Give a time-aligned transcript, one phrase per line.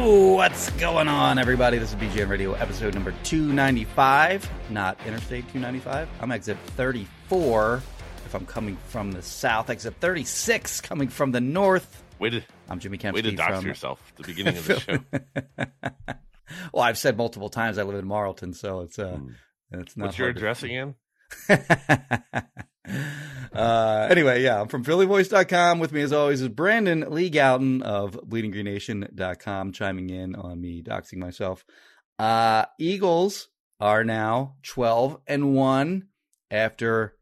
[0.00, 1.76] Yo, what's going on, everybody?
[1.76, 6.08] This is BGN Radio, episode number 295, not Interstate 295.
[6.22, 7.82] I'm exit 34
[8.24, 12.02] if I'm coming from the south, exit 36 coming from the north.
[12.18, 13.12] Way to, I'm Jimmy Kempski.
[13.12, 13.66] way to dox from...
[13.66, 14.98] yourself at the beginning of the show.
[16.72, 19.32] well, I've said multiple times I live in Marlton, so it's uh, Hmm.
[19.72, 20.06] it's not.
[20.06, 20.94] What's your hard to- address again?
[23.52, 25.78] uh, anyway, yeah, I'm from PhillyVoice.com.
[25.78, 31.18] With me, as always, is Brandon Lee Gowton of BleedingGreenNation.com chiming in on me doxing
[31.18, 31.64] myself.
[32.18, 33.48] Uh, Eagles
[33.80, 36.06] are now 12 and 1
[36.50, 37.16] after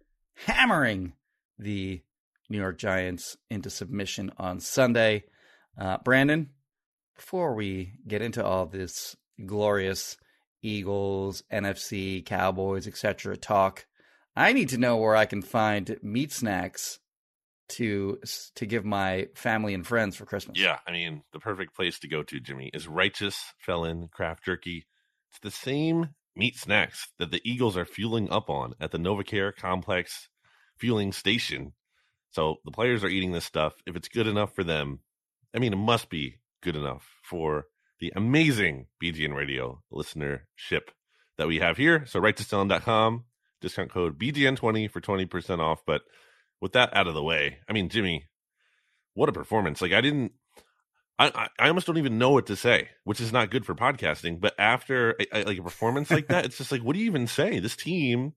[0.47, 1.13] hammering
[1.59, 2.03] the
[2.49, 5.25] New York Giants into submission on Sunday.
[5.79, 6.51] Uh, Brandon,
[7.17, 10.17] before we get into all this glorious
[10.63, 13.37] Eagles, NFC, Cowboys, etc.
[13.37, 13.87] talk,
[14.39, 17.01] I need to know where I can find meat snacks
[17.71, 18.19] to
[18.55, 20.59] to give my family and friends for Christmas.
[20.59, 24.87] Yeah, I mean, the perfect place to go to, Jimmy, is Righteous Felon Craft Jerky.
[25.31, 29.55] It's the same meat snacks that the Eagles are fueling up on at the NovaCare
[29.57, 30.29] Complex
[30.79, 31.73] fueling station.
[32.31, 33.75] So the players are eating this stuff.
[33.87, 35.01] If it's good enough for them,
[35.53, 37.65] I mean, it must be good enough for
[37.99, 40.91] the amazing BGN Radio listenership
[41.39, 42.07] that we have here.
[42.07, 43.25] So righteousfelon.com,
[43.61, 45.83] discount code BGN20 for 20% off.
[45.87, 46.03] But
[46.61, 48.27] with that out of the way, I mean, Jimmy,
[49.15, 49.81] what a performance.
[49.83, 50.33] Like I didn't
[51.19, 53.75] I, I, I almost don't even know what to say, which is not good for
[53.75, 54.41] podcasting.
[54.41, 57.07] But after a, a- like a performance like that, it's just like, what do you
[57.07, 57.59] even say?
[57.59, 58.35] This team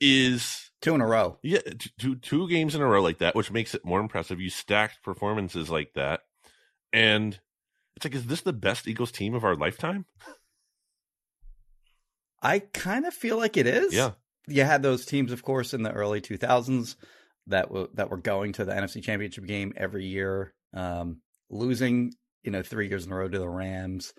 [0.00, 1.38] is Two in a row.
[1.42, 1.60] yeah,
[1.98, 4.40] two two games in a row like that, which makes it more impressive.
[4.40, 6.20] You stacked performances like that,
[6.92, 7.38] and
[7.96, 10.06] it's like, is this the best Eagles team of our lifetime?
[12.42, 13.92] I kind of feel like it is.
[13.92, 14.12] Yeah,
[14.50, 16.96] You had those teams, of course, in the early 2000s
[17.46, 22.12] that w- that were going to the NFC Championship game every year, um, losing,
[22.42, 24.12] you know, three years in a row to the Rams,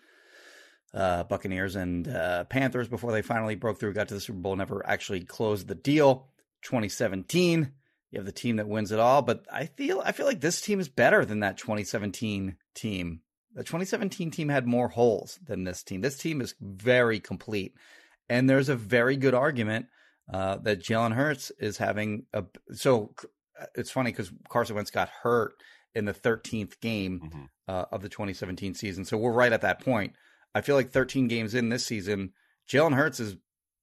[0.94, 4.56] uh, Buccaneers, and uh, Panthers before they finally broke through, got to the Super Bowl,
[4.56, 6.28] never actually closed the deal.
[6.64, 7.72] 2017,
[8.12, 10.62] you have the team that wins it all, but I feel I feel like this
[10.62, 13.22] team is better than that 2017 team.
[13.54, 16.02] The 2017 team had more holes than this team.
[16.02, 17.74] This team is very complete,
[18.30, 19.88] and there's a very good argument
[20.32, 22.44] uh, that Jalen Hurts is having a.
[22.74, 23.14] So
[23.60, 25.54] uh, it's funny because Carson Wentz got hurt
[25.94, 27.50] in the 13th game Mhm.
[27.68, 29.04] uh, of the 2017 season.
[29.06, 30.14] So we're right at that point.
[30.56, 32.32] I feel like 13 games in this season,
[32.70, 33.36] Jalen Hurts has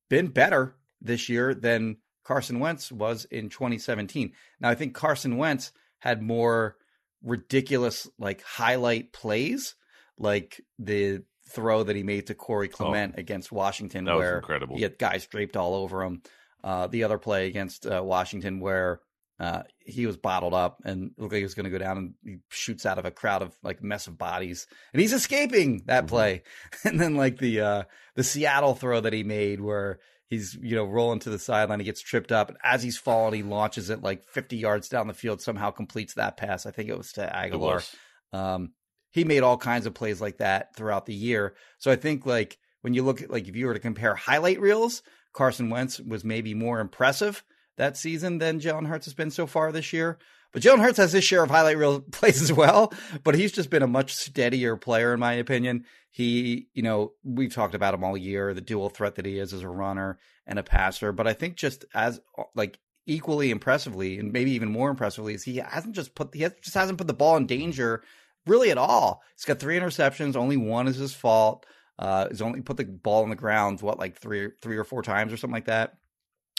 [0.09, 4.33] been better this year than Carson Wentz was in 2017.
[4.61, 6.77] Now I think Carson Wentz had more
[7.23, 9.75] ridiculous like highlight plays,
[10.19, 14.13] like the throw that he made to Corey Clement against Washington, Oh.
[14.13, 14.77] that was where incredible.
[14.77, 16.23] he had guys draped all over him.
[16.65, 19.01] Uh, the other play against uh, Washington where
[19.41, 22.15] uh, he was bottled up and looked like he was going to go down and
[22.25, 26.05] he shoots out of a crowd of like mess of bodies and he's escaping that
[26.05, 26.09] Mhm.
[26.09, 26.43] play.
[26.85, 27.83] And then like the uh,
[28.17, 31.85] the Seattle throw that he made where he's you know rolling to the sideline, he
[31.87, 35.15] gets tripped up, and as he's falling, he launches it like 50 yards down the
[35.15, 36.67] field, somehow completes that pass.
[36.67, 37.61] I think it was to It Agholor.
[37.61, 37.95] was.
[38.33, 38.73] Um,
[39.11, 41.55] he made all kinds of plays like that throughout the year.
[41.79, 44.61] So I think like when you look at like if you were to compare highlight
[44.61, 45.03] reels,
[45.33, 47.43] Carson Wentz was maybe more impressive
[47.77, 50.19] that season than Jalen Hurts has been so far this year.
[50.53, 53.71] But Jalen Hurts has his share of highlight reel plays as well, but he's just
[53.71, 55.85] been a much steadier player in my opinion.
[56.11, 59.53] He, you know, we've talked about him all year, the dual threat that he is
[59.53, 62.21] as a runner and a passer, but I think just as
[62.55, 66.53] like equally impressively and maybe even more impressively is he hasn't just put he has,
[66.63, 68.03] just hasn't put the ball in danger
[68.49, 69.23] really at all.
[69.37, 71.67] He's got three interceptions, only one is his fault.
[71.99, 75.03] Uh, he's only put the ball on the ground what like three three or four
[75.03, 75.95] times or something like that.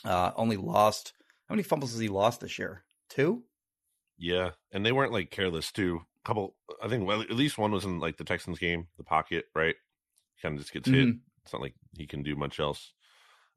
[0.03, 1.13] Uh, only lost
[1.47, 2.83] how many fumbles has he lost this year?
[3.09, 3.43] Two.
[4.17, 6.01] Yeah, and they weren't like careless too.
[6.23, 9.03] A couple, I think, well, at least one was in like the Texans game, the
[9.03, 9.75] pocket, right?
[10.41, 11.07] Kind of just gets hit.
[11.07, 11.19] Mhm.
[11.43, 12.93] It's not like he can do much else.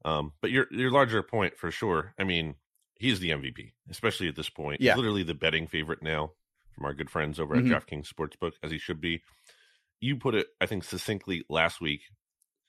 [0.05, 2.13] Um, but your your larger point for sure.
[2.17, 2.55] I mean,
[2.95, 4.81] he's the MVP, especially at this point.
[4.81, 4.93] Yeah.
[4.93, 6.31] He's literally the betting favorite now
[6.73, 7.69] from our good friends over at Mhm.
[7.69, 9.23] DraftKings Sportsbook, as he should be.
[9.99, 12.01] You put it, I think, succinctly last week,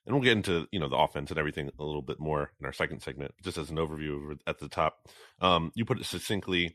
[0.07, 2.67] and we'll get into you know the offense and everything a little bit more in
[2.67, 5.09] our second segment, just as an overview at the top.
[5.41, 6.75] Um, you put it succinctly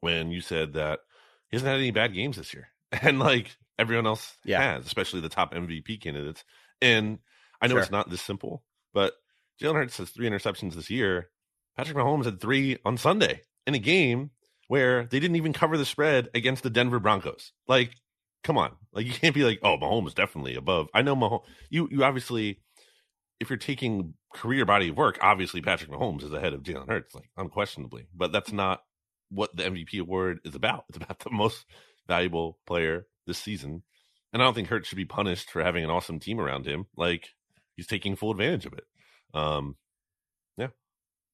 [0.00, 1.00] when you said that
[1.50, 2.68] he hasn't had any bad games this year,
[3.02, 4.60] and like everyone else Yeah.
[4.74, 6.44] has, especially the top MVP candidates.
[6.82, 7.18] And
[7.60, 7.82] I know Sure.
[7.82, 9.14] it's not this simple, but
[9.60, 11.30] Jalen Hurts has three interceptions this year.
[11.76, 14.30] Patrick Mahomes had three on Sunday in a game
[14.70, 17.50] where they didn't even cover the spread against the Denver Broncos.
[17.66, 17.96] Like,
[18.44, 20.86] come on, like you can't be like, oh, Mahomes definitely above.
[20.94, 21.42] I know Mahomes.
[21.70, 22.60] You you obviously,
[23.40, 27.16] if you're taking career body of work, obviously Patrick Mahomes is ahead of Jalen Hurts,
[27.16, 28.06] like unquestionably.
[28.14, 28.84] But that's not
[29.28, 30.84] what the MVP award is about.
[30.88, 31.66] It's about the most
[32.06, 33.82] valuable player this season.
[34.32, 36.86] And I don't think Hurts should be punished for having an awesome team around him.
[36.96, 37.30] Like
[37.74, 38.84] he's taking full advantage of it.
[39.34, 39.74] Um,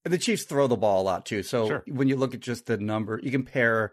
[0.07, 1.43] And the Chiefs throw the ball a lot too.
[1.43, 1.85] So Sure.
[1.89, 3.91] when you look at just the number, you compare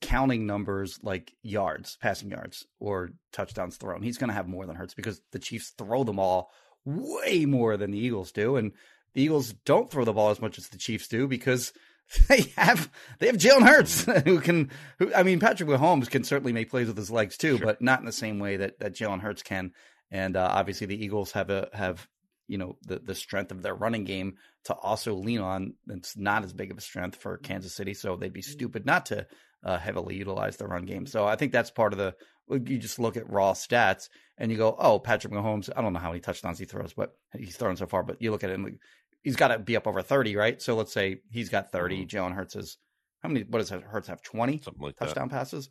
[0.00, 4.00] counting numbers like yards, passing yards, or touchdowns thrown.
[4.02, 6.52] He's going to have more than Hurts because the Chiefs throw the ball
[6.84, 8.70] way more than the Eagles do, and
[9.14, 11.72] the Eagles don't throw the ball as much as the Chiefs do because
[12.28, 14.70] they have they have Jalen Hurts who can.
[15.00, 17.66] Who I mean, Patrick Mahomes can certainly make plays with his legs too, Sure.
[17.66, 19.72] but not in the same way that that Jalen Hurts can.
[20.12, 22.06] And uh, obviously, the Eagles have a have
[22.48, 25.74] you know the the strength of their running game to also lean on.
[25.88, 29.06] It's not as big of a strength for Kansas City, so they'd be stupid not
[29.06, 29.26] to
[29.64, 31.06] uh, heavily utilize the run game.
[31.06, 32.14] So I think that's part of the.
[32.48, 34.08] You just look at raw stats
[34.38, 35.68] and you go, "Oh, Patrick Mahomes.
[35.76, 38.04] I don't know how many touchdowns he throws, but he's thrown so far.
[38.04, 38.78] But you look at him,
[39.22, 40.62] he's got to be up over thirty, right?
[40.62, 42.78] So let's say he's got 30 Jalen Hurts is
[43.22, 43.44] how many?
[43.48, 44.22] What does Hurts have?
[44.22, 45.06] Twenty like that.
[45.06, 45.68] touchdown passes.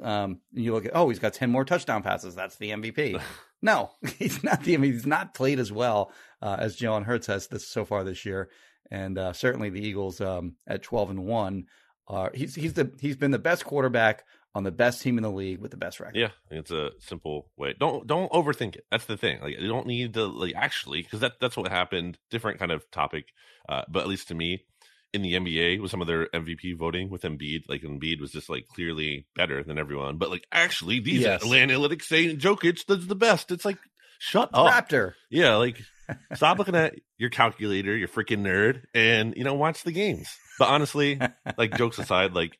[0.00, 2.34] Um, and you look at oh, he's got ten more touchdown passes.
[2.34, 3.20] That's the MVP.
[3.62, 4.76] no, he's not the.
[4.76, 8.24] Mean, he's not played as well uh, as Jalen Hurts has this so far this
[8.24, 8.50] year,
[8.90, 11.66] and uh, certainly the Eagles um, at twelve and one.
[12.08, 14.24] Uh, he's he's the he's been the best quarterback
[14.54, 16.16] on the best team in the league with the best record.
[16.16, 17.74] Yeah, it's a simple way.
[17.78, 18.84] Don't don't overthink it.
[18.90, 19.40] That's the thing.
[19.40, 22.18] Like you don't need to like actually because that that's what happened.
[22.30, 23.28] Different kind of topic,
[23.68, 24.64] uh, but at least to me,
[25.12, 28.48] in the NBA with some of their MVP voting with Embiid, like Embiid was just
[28.48, 30.16] like clearly better than everyone.
[30.18, 31.44] But like actually, these Yes.
[31.44, 33.50] analytics say Jokic is the best.
[33.50, 33.78] It's like
[34.18, 34.88] shut up.
[34.88, 35.12] Raptor.
[35.30, 35.80] Yeah, like
[36.34, 40.28] stop looking at your calculator, you freaking nerd, and you know watch the games.
[40.58, 41.20] But honestly,
[41.58, 42.56] like jokes aside, like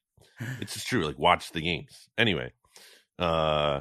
[0.61, 1.05] it's just true.
[1.07, 2.53] Like watch the games anyway.
[3.19, 3.81] Uh,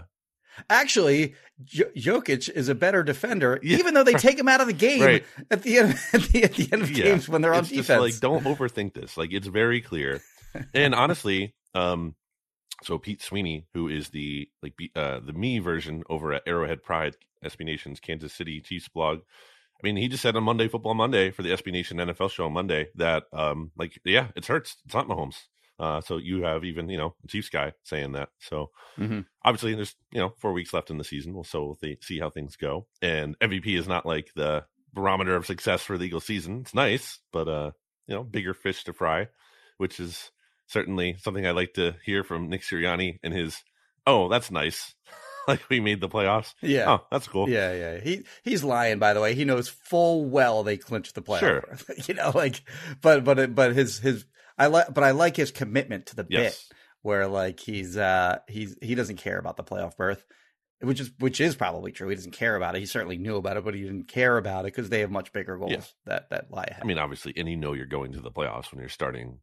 [0.70, 3.78] Actually, Jokic is a better defender, Yeah.
[3.78, 5.26] even though they take him out of the game Right.
[5.50, 7.04] at the end at the, at the end of Yeah.
[7.06, 7.88] games when they're on it's defense.
[7.88, 9.18] just like don't overthink this.
[9.18, 10.22] Like it's very clear.
[10.74, 12.16] and honestly, um,
[12.84, 17.16] so Pete Sweeney, who is the like uh the me version over at Arrowhead Pride,
[17.46, 19.20] SB Nation's Kansas City Chiefs blog.
[19.84, 22.46] I mean, he just said on Monday Football Monday for the SB Nation NFL show
[22.46, 24.78] on Monday that um like yeah, it's hurts.
[24.86, 25.36] It's not Mahomes.
[25.82, 28.30] Uh, so you have even you know Chiefs guy saying that.
[28.40, 28.70] So
[29.00, 29.26] Mhm.
[29.44, 31.34] obviously there's you know four weeks left in the season.
[31.34, 32.86] We'll so we'll see how things go.
[33.02, 36.62] And MVP is not like the barometer of success for the Eagles season.
[36.62, 37.72] It's nice, but uh,
[38.08, 39.30] you know, bigger fish to fry,
[39.78, 40.30] which is
[40.68, 43.58] certainly something I like to hear from Nick Sirianni and his.
[44.06, 44.94] Oh, that's nice.
[45.48, 46.54] like we made the playoffs.
[46.62, 46.86] yeah.
[46.88, 47.50] Oh, that's cool.
[47.50, 48.00] Yeah, yeah.
[48.00, 49.00] He he's lying.
[49.00, 51.40] By the way, he knows full well they clinched the playoff.
[51.40, 51.78] Sure.
[52.08, 52.62] you know, like,
[53.02, 54.26] but but but his his
[54.64, 56.68] I like, but I like his commitment to the Yes.
[56.68, 60.24] bit where like he's uh he's he doesn't care about the playoff berth,
[60.82, 62.08] which is which is probably true.
[62.10, 62.80] He doesn't care about it.
[62.80, 65.34] He certainly knew about it, but he didn't care about it because they have much
[65.34, 65.82] bigger goals Yeah.
[66.06, 66.84] that that lie ahead.
[66.84, 69.40] I mean, obviously, and you know you're going to the playoffs when you're starting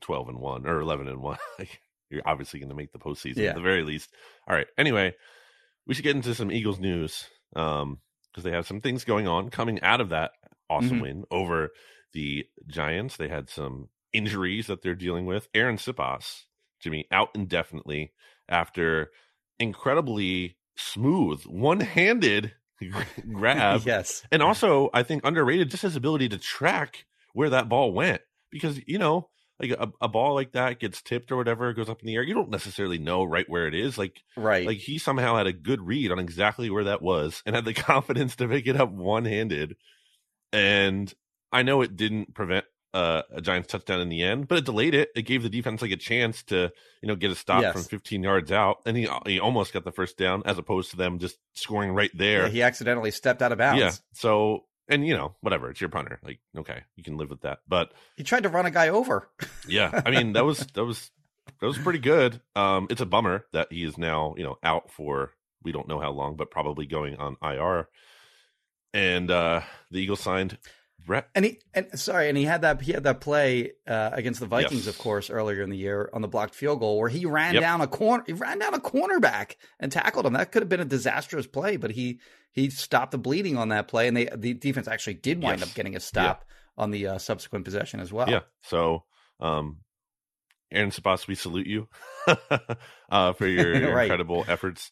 [0.00, 1.38] twelve and one or eleven and one.
[2.10, 3.48] You're obviously going to make the postseason Yeah.
[3.50, 4.10] at the very least.
[4.46, 4.66] All right.
[4.78, 5.14] Anyway,
[5.86, 7.98] we should get into some Eagles news um
[8.30, 10.32] because they have some things going on coming out of that
[10.70, 11.02] awesome Mhm.
[11.02, 11.70] win over
[12.12, 13.16] the Giants.
[13.16, 15.52] They had some injuries that they're dealing with.
[15.52, 16.44] Arryn Siposs,
[16.80, 18.12] Jimmy, out indefinitely
[18.48, 19.10] after
[19.58, 22.52] incredibly smooth, one-handed
[23.32, 24.22] grab yes.
[24.32, 28.80] and also I think underrated just his ability to track where that ball went because
[28.86, 29.28] you know
[29.60, 32.22] like a, a ball like that gets tipped or whatever goes up in the air
[32.24, 34.66] you don't necessarily know right where it is like Right.
[34.66, 37.72] like he somehow had a good read on exactly where that was and had the
[37.74, 39.76] confidence to pick it up one handed
[40.52, 41.12] and
[41.52, 42.64] I know it didn't prevent
[42.94, 45.10] uh, a Giants touchdown in the end, but it delayed it.
[45.14, 46.72] It gave the defense like a chance to,
[47.02, 47.72] you know, get a stop Yes.
[47.74, 50.96] from 15 yards out, and he he almost got the first down as opposed to
[50.96, 52.44] them just scoring right there.
[52.44, 53.80] yeah, he accidentally stepped out of bounds.
[53.80, 53.90] Yeah.
[54.12, 56.20] So, and you know, whatever, it's your punter.
[56.22, 57.58] Like, okay, you can live with that.
[57.68, 59.28] But He tried to run a guy over.
[59.68, 61.10] yeah, I mean, that was that was
[61.60, 62.40] that was pretty good.
[62.54, 65.32] Um, it's a bummer that he is now, you know, out for
[65.62, 67.88] we don't know how long, but probably going on IR.
[68.92, 70.56] And uh the Eagles signed
[71.06, 71.28] Brett.
[71.34, 74.46] And he and sorry, and he had that he had that play uh, against the
[74.46, 74.94] Vikings, Yes.
[74.94, 77.60] of course, earlier in the year on the blocked field goal where he ran Yep.
[77.62, 80.32] down a corner, he ran down a cornerback and tackled him.
[80.32, 82.20] That could have been a disastrous play, but he
[82.52, 85.68] he stopped the bleeding on that play, and they the defense actually did wind Yes.
[85.70, 86.44] up getting a stop
[86.76, 88.28] on the uh, subsequent possession as well.
[88.28, 88.40] Yeah.
[88.62, 89.04] So,
[89.40, 89.78] um,
[90.72, 91.88] Arryn Siposs, we salute you
[93.10, 94.04] uh, for your, your Right.
[94.04, 94.90] incredible efforts.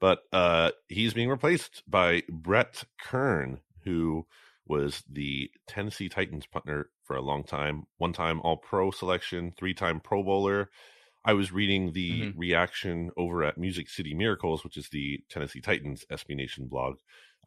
[0.00, 4.26] But uh, he's being replaced by Brett Kern, who
[4.66, 9.74] was the Tennessee Titans punter for a long time, one time All Pro selection, three
[9.74, 10.70] time Pro Bowler.
[11.24, 12.32] I was reading the Mhm.
[12.36, 16.96] reaction over at Music City Miracles, which is the Tennessee Titans SB Nation blog,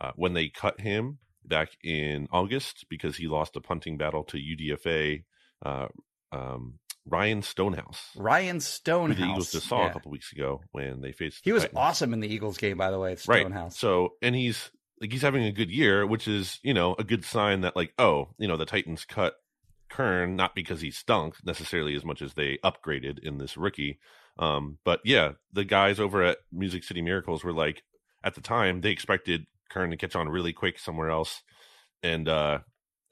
[0.01, 4.37] uh, when they cut him back in August because he lost a punting battle to
[4.37, 5.23] UDFA
[5.65, 5.87] uh,
[6.31, 9.17] um, Ryan Stonehouse, Ryan Stonehouse.
[9.17, 9.89] the Eagles just saw Yeah.
[9.89, 11.45] a couple weeks ago when they faced.
[11.45, 11.77] He was Titans.
[11.79, 13.11] awesome in the Eagles game, by the way.
[13.11, 13.19] right?
[13.19, 13.77] Stonehouse.
[13.79, 14.69] So, and he's
[15.01, 17.93] like he's having a good year, which is you know a good sign that like
[17.99, 19.35] oh you know the Titans cut
[19.89, 23.99] Kern not because he stunk necessarily as much as they upgraded in this rookie.
[24.39, 27.83] Um, but yeah, the guys over at Music City Miracles were like
[28.23, 31.41] at the time they expected Kern to catch on really quick somewhere else,
[32.03, 32.59] and uh,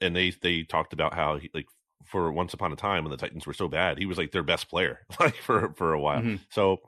[0.00, 1.66] and they they talked about how he like
[2.04, 4.42] for once upon a time when the Titans were so bad, he was like their
[4.44, 6.22] best player like for for a while.
[6.22, 6.40] Mhm.
[6.50, 6.78] So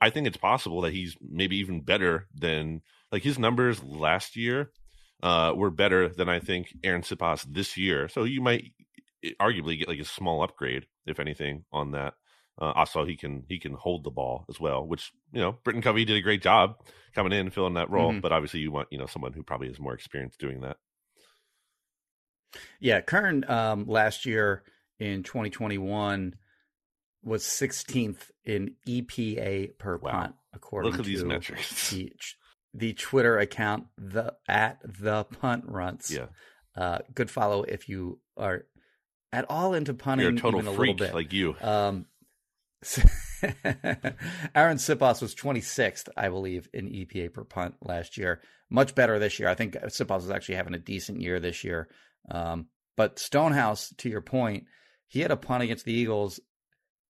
[0.00, 2.82] I think it's possible that he's maybe even better than
[3.12, 4.72] like his numbers last year
[5.22, 8.08] uh, were better than I think Arryn Siposs this year.
[8.08, 8.72] So you might
[9.40, 12.14] arguably get like a small upgrade, if anything, on that.
[12.60, 15.82] Uh, also, he can he can hold the ball as well, which you know Britton
[15.82, 16.76] Covey did a great job
[17.14, 18.12] coming in filling that role.
[18.12, 18.20] Mhm.
[18.20, 20.76] But obviously, you want you know someone who probably has more experience doing that.
[22.80, 24.62] Yeah, Kern um, last year
[24.98, 26.34] in 2021
[27.22, 30.10] was 16th in EPA per Wow.
[30.10, 31.90] punt, according Look at these metrics.
[31.90, 32.12] the,
[32.74, 36.10] the Twitter account the at the punt runs.
[36.10, 36.26] Yeah,
[36.76, 38.64] Uh, good follow if you are
[39.32, 40.24] at all into punting.
[40.26, 41.14] you're a total even a freak little bit.
[41.14, 41.54] like you.
[41.60, 42.06] Um,
[44.54, 48.40] Arryn Siposs was 26th, I believe, in EPA per punt last year.
[48.70, 49.48] Much better this year.
[49.48, 51.88] I think Siposs is actually having a decent year this year.
[52.30, 54.64] Um, but Stonehouse, to your point,
[55.08, 56.40] he had a punt against the Eagles.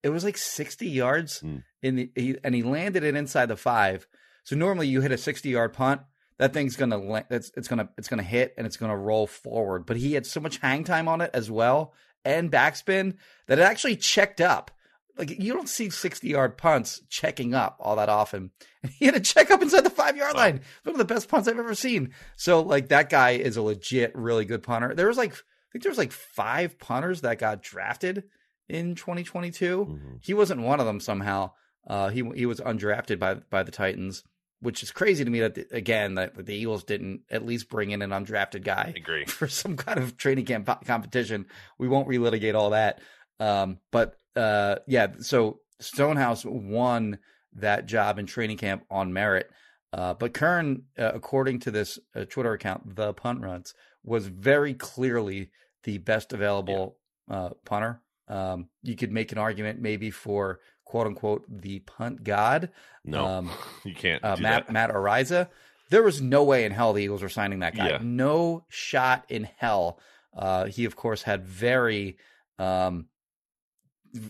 [0.02, 1.62] It was like 60 yards Mm.
[1.82, 4.06] in the, he, and he landed it inside the five.
[4.44, 6.00] So normally you hit a 60 yard punt,
[6.38, 9.86] that thing's gonna it's, it's gonna it's gonna hit and it's gonna roll forward.
[9.86, 11.94] But he had so much hang time on it as well
[12.24, 13.14] and backspin
[13.46, 14.70] that it actually checked up.
[15.18, 18.50] Like you don't see 60 yard punts checking up all that often.
[18.98, 20.60] He had a check up inside the five yard line.
[20.82, 22.12] One of the best punts I've ever seen.
[22.36, 24.94] So like that guy is a legit, really good punter.
[24.94, 28.24] There was like I think there was like five punters that got drafted
[28.68, 29.86] in 2022.
[29.86, 30.18] Mhm.
[30.24, 31.52] He wasn't one of them somehow.
[31.86, 34.24] Uh, he he was undrafted by by the Titans,
[34.62, 38.00] which is crazy to me that again that the Eagles didn't at least bring in
[38.00, 39.24] an undrafted guy I agree.
[39.26, 41.46] for some kind of training camp competition.
[41.78, 43.00] We won't relitigate all that.
[43.40, 47.18] Um, but uh, yeah, so Stonehouse won
[47.54, 49.50] that job in training camp on merit.
[49.92, 54.74] Uh, but Kern, uh, according to this uh, Twitter account, the punt runs was very
[54.74, 55.50] clearly
[55.84, 56.96] the best available
[57.30, 58.00] uh, punter.
[58.28, 60.60] Um, you could make an argument maybe for
[60.92, 62.68] quote unquote the punt god,
[63.02, 63.50] No, Um,
[63.84, 64.72] you can't uh, Matt that.
[64.72, 65.48] Matt Araiza.
[65.88, 67.88] There was no way in hell the Eagles were signing that guy.
[67.88, 67.98] Yeah.
[68.02, 69.98] No shot in hell.
[70.36, 72.18] Uh, he of course had very,
[72.58, 73.06] um,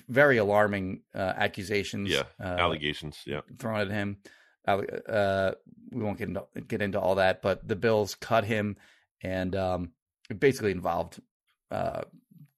[0.09, 2.09] very alarming uh, accusations.
[2.11, 3.19] Yeah, uh, Allegations.
[3.27, 4.19] Yeah, thrown at him.
[4.65, 5.53] Uh,
[5.91, 8.77] we won't get into get into all that, but the Bills cut him,
[9.21, 9.91] and um,
[10.31, 11.21] it basically involved
[11.73, 12.03] uh,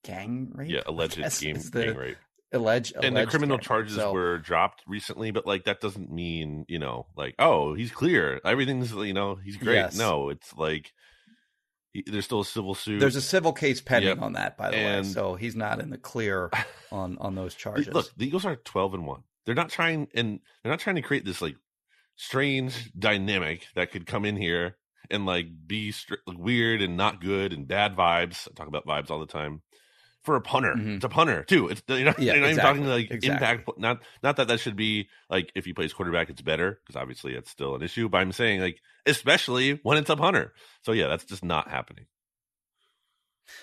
[0.02, 0.70] gang rape.
[0.70, 0.82] yeah.
[0.84, 2.16] Alleged game, the gang rape.
[2.54, 6.78] Alleged, and the criminal charges So- were dropped recently but like that doesn't mean you
[6.78, 9.96] know like oh he's clear everything's you know he's great Yes.
[9.99, 10.92] no it's like
[11.92, 14.23] he, there's still a civil suit There's a civil case pending Yep.
[14.23, 15.12] on that, by the And- way.
[15.12, 16.50] So he's not in the clear
[16.92, 17.92] on on those charges.
[17.94, 21.02] look the eagles are 12 and 1 they're not trying and they're not trying to
[21.02, 21.56] create this like
[22.16, 24.76] strange dynamic that could come in here
[25.11, 29.11] and like be str- weird and not good and bad vibes i talk about vibes
[29.11, 29.62] all the time
[30.24, 30.96] for a punter Mhm.
[30.96, 32.60] it's a punter too it's you're not, Yeah, you're not even exactly.
[32.80, 33.28] talking like Exactly.
[33.30, 37.00] impact not not that that should be like if he plays quarterback it's better because
[37.00, 40.52] obviously it's still an issue but i'm saying like especially when it's a punter
[40.82, 42.06] so yeah that's just not happening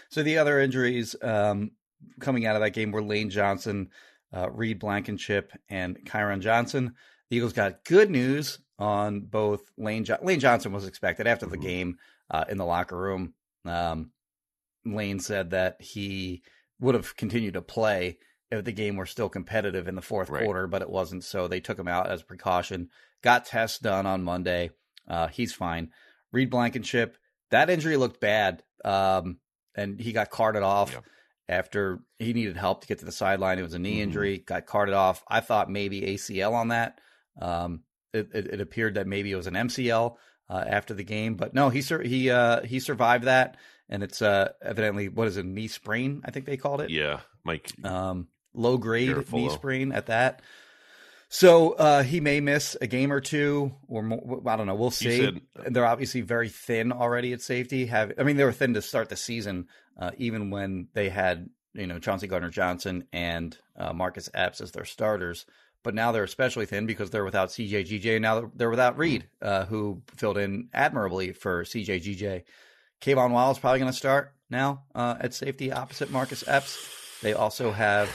[0.09, 1.71] So the other injuries um,
[2.19, 3.89] coming out of that game were Lane Johnson,
[4.33, 6.93] uh, Reed Blankenship, and Kyron Johnson.
[7.29, 10.05] The Eagles got good news on both Lane.
[10.05, 11.61] Jo- Lane Johnson was expected after the Mhm.
[11.61, 11.97] game
[12.29, 13.33] uh, in the locker room.
[13.65, 14.11] Um,
[14.85, 16.43] Lane said that he
[16.79, 18.17] would have continued to play
[18.49, 20.43] if the game were still competitive in the fourth Right.
[20.43, 21.23] quarter, but it wasn't.
[21.23, 22.89] So they took him out as a precaution.
[23.21, 24.71] Got tests done on Monday.
[25.07, 25.91] Uh, he's fine.
[26.31, 27.17] Reed Blankenship,
[27.51, 28.63] that injury looked bad.
[28.83, 29.37] Um,
[29.75, 30.99] and he got carted off Yeah.
[31.47, 33.59] after he needed help to get to the sideline.
[33.59, 34.03] It was a knee Mhm.
[34.03, 35.23] injury, got carted off.
[35.27, 36.99] I thought maybe ACL on that.
[37.39, 37.83] Um,
[38.13, 40.17] it, it, it appeared that maybe it was an MCL
[40.49, 43.55] uh, after the game, but no, he sur- he uh, he survived that,
[43.91, 46.21] and it's uh, evidently what is it, knee sprain?
[46.25, 47.71] I think they called it Yeah, Mike.
[47.85, 49.37] um, low grade Careful.
[49.39, 50.41] knee sprain at that.
[51.33, 54.75] So uh, he may miss a game or two, or more, I don't know.
[54.75, 55.17] We'll see.
[55.21, 57.85] said- And They're obviously very thin already at safety.
[57.85, 59.67] Have I mean they were thin to start the season,
[59.97, 64.71] uh, even when they had you know Chauncey Gardner Johnson and uh, Marcus Epps as
[64.71, 65.45] their starters.
[65.83, 68.15] But now they're especially thin because they're without CJ GJ.
[68.17, 72.43] And now they're- without Reed, uh, who filled in admirably for CJ GJ.
[73.01, 76.77] K'Von Wallace probably going to start now uh, at safety opposite Marcus Epps.
[77.21, 78.09] They also have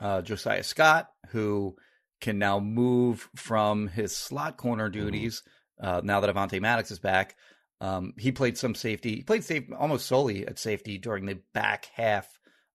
[0.00, 1.76] uh, Josiah Scott, who
[2.20, 5.42] can now move from his slot corner duties
[5.80, 7.36] uh, now that Avonte Maddox is back.
[7.80, 9.16] Um, he played some safety.
[9.16, 12.28] He played safe almost solely at safety during the back half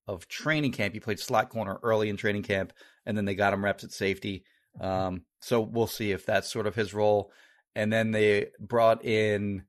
[0.08, 0.94] of training camp.
[0.94, 2.74] He played slot corner early in training camp,
[3.06, 4.46] and then they got him reps at safety.
[4.80, 7.32] Um, so we'll see if that's sort of his role.
[7.76, 9.64] And then they brought in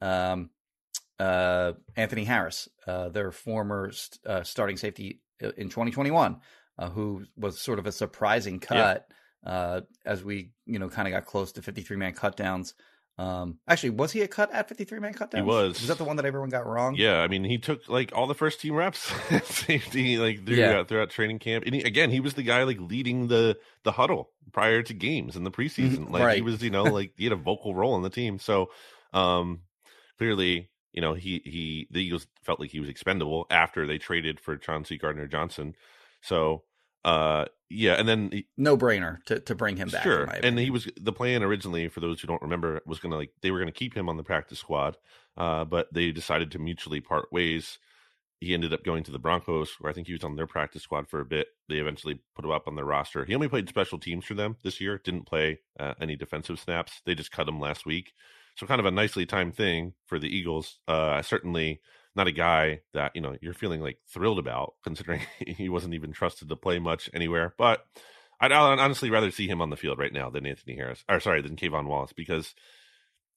[0.00, 0.50] um,
[1.18, 6.40] uh, Anthony Harris, uh, their former st- uh, starting safety in 2021,
[6.78, 9.06] uh, who was sort of a surprising cut
[9.46, 12.74] uh, as we, you know, kind of got close to 53 man cutdowns.
[13.16, 15.44] Um, actually, was he a cut at 53 man cutdowns?
[15.44, 15.78] was.
[15.80, 16.96] Was that the one that everyone got wrong?
[16.96, 20.58] Yeah, I mean, he took like all the first team reps at safety, like throughout,
[20.58, 20.82] Yeah.
[20.84, 21.62] throughout training camp.
[21.64, 25.36] And he, again, he was the guy like leading the the huddle prior to games
[25.36, 26.08] in the preseason.
[26.08, 28.40] Mhm, Like he was, you know, like he had a vocal role in the team.
[28.40, 28.70] So,
[29.12, 29.60] um,
[30.18, 34.40] clearly, you know, he he the Eagles felt like he was expendable after they traded
[34.40, 35.74] for Chauncey Gardner Johnson.
[36.22, 36.62] So,
[37.04, 40.04] uh, yeah, and then he- No brainer to, to bring him back.
[40.04, 40.22] Sure.
[40.24, 43.32] And he was the plan originally, for those who don't remember, was going to like
[43.42, 44.96] they were going to keep him on the practice squad,
[45.36, 47.78] uh, but they decided to mutually part ways.
[48.40, 50.82] He ended up going to the Broncos, where I think he was on their practice
[50.82, 51.48] squad for a bit.
[51.68, 53.24] They eventually put him up on their roster.
[53.24, 55.00] He only played special teams for them this year.
[55.02, 57.00] Didn't play uh, any defensive snaps.
[57.06, 58.12] They just cut him last week.
[58.56, 60.78] So kind of a nicely timed thing for the Eagles.
[60.86, 61.80] Uh, certainly
[62.16, 66.12] not a guy that you know you're feeling like thrilled about, considering he wasn't even
[66.12, 67.54] trusted to play much anywhere.
[67.58, 67.84] But
[68.40, 71.20] I'd I'd honestly rather see him on the field right now than Anthony Harris, or
[71.20, 72.54] sorry, than K'Von Wallace, because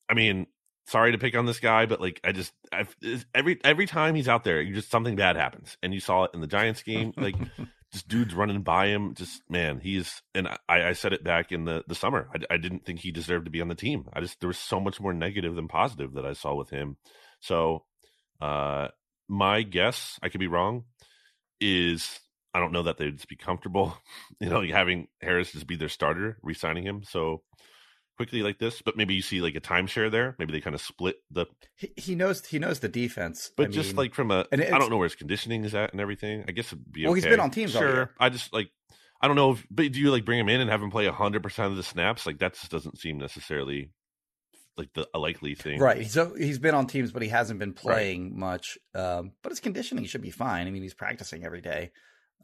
[0.09, 0.47] I mean,
[0.85, 2.95] sorry to pick on this guy, but like I just I've,
[3.33, 6.31] every every time he's out there, you just something bad happens, and you saw it
[6.33, 7.35] in the Giants game, like
[7.91, 9.13] just dudes running by him.
[9.15, 12.29] Just man, he's and I, I said it back in the the summer.
[12.33, 14.07] I, I didn't think he deserved to be on the team.
[14.13, 16.97] I just there was so much more negative than positive that I saw with him.
[17.39, 17.85] So,
[18.41, 18.89] uh,
[19.27, 20.85] my guess, I could be wrong,
[21.61, 22.19] is
[22.53, 23.97] I don't know that they'd be comfortable,
[24.39, 27.43] you know, having Harris just be their starter, re-signing him so
[28.17, 28.81] quickly like this.
[28.81, 30.35] But maybe you see like a timeshare there.
[30.39, 33.51] Maybe they kind of split the he, he knows he knows the defense.
[33.55, 35.73] but I just mean, like from a, and I don't know where his conditioning is
[35.73, 36.43] at and everything.
[36.47, 37.31] I guess it'd be Well, he's okay.
[37.31, 38.11] been on teams Sure.
[38.19, 38.69] I just like
[39.21, 39.53] I don't know.
[39.53, 41.77] If, but do you like bring him in and have him play hundred percent of
[41.77, 42.25] the snaps?
[42.25, 43.91] Like that just doesn't seem necessarily
[44.77, 46.05] like the a likely thing, Right.
[46.07, 48.77] So he's been on teams, but he hasn't been playing much.
[48.93, 50.67] Um, but his conditioning should be fine.
[50.67, 51.91] I mean, he's practicing every day.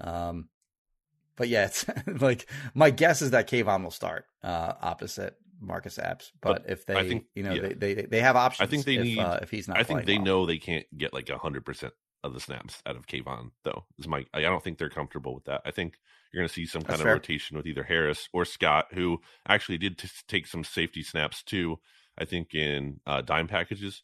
[0.02, 0.50] Um,
[1.36, 1.86] but yeah, it's
[2.22, 6.32] like my guess is that K'Von will start uh, opposite Marcus Epps.
[6.42, 7.62] But, But if they, I think- you know, yeah.
[7.74, 8.68] they, they they have options.
[8.68, 9.78] I think they if, need- uh, if he's not.
[9.78, 10.26] I think they well.
[10.26, 13.86] know they can't get like hundred percent of the snaps out of K'Von, though.
[14.00, 15.62] Is my I don't think they're comfortable with that.
[15.66, 15.96] I think
[16.32, 17.14] you're going to see some kind That's of fair.
[17.14, 21.80] rotation with either Harris or Scott, who actually did t- take some safety snaps too.
[22.18, 24.02] I think in uh, dime packages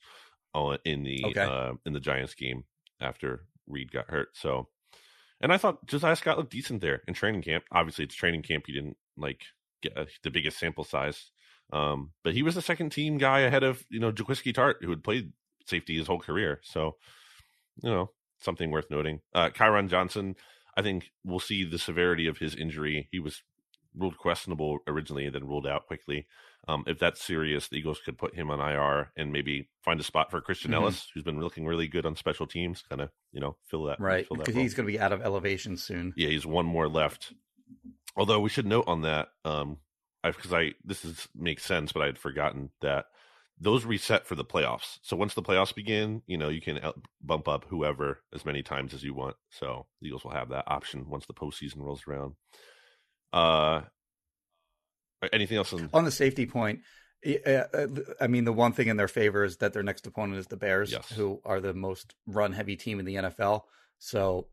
[0.54, 1.42] on in the Okay.
[1.42, 2.64] uh, in the Giants game
[3.00, 4.30] after Reed got hurt.
[4.36, 4.68] So,
[5.42, 7.64] and I thought Josiah Scott looked decent there in training camp.
[7.72, 8.66] Obviously, it's training camp.
[8.68, 9.44] He didn't like
[9.82, 11.32] get uh the biggest sample size,
[11.72, 14.90] um, but he was the second team guy ahead of you know Jaquiski Tartt, who
[14.90, 15.32] had played
[15.66, 16.60] safety his whole career.
[16.64, 16.96] So,
[17.84, 19.22] you know, something worth noting.
[19.36, 20.36] Uh, Kyron Johnson,
[20.76, 23.08] I think we'll see the severity of his injury.
[23.12, 23.44] He was
[23.96, 26.26] ruled questionable originally and then ruled out quickly.
[26.68, 30.04] Um, if that's serious, the Eagles could put him on IR and maybe find a
[30.04, 30.76] spot for Christian Mhm.
[30.76, 34.00] Ellis, who's been looking really good on special teams, kind of, you know, fill that.
[34.00, 36.14] right because he's going to be out of elevation soon.
[36.16, 37.34] Yeah, he's one more left.
[38.16, 39.78] Although we should note on that, um,
[40.24, 43.06] because I, this is makes sense, but I had forgotten that
[43.60, 45.00] those reset for the playoffs.
[45.02, 46.80] So once the playoffs begin, you know you can
[47.22, 49.36] bump up whoever as many times as you want.
[49.50, 52.34] So the Eagles will have that option once the postseason rolls around.
[53.34, 53.82] Uh,
[55.34, 55.74] anything else?
[55.74, 56.80] On, On the safety point,
[57.26, 57.88] uh, uh,
[58.22, 60.58] I mean, the one thing in their favor is that their next opponent is the
[60.58, 61.10] Bears, Yes.
[61.10, 63.64] who are the most run heavy team in the NFL.
[63.98, 64.48] So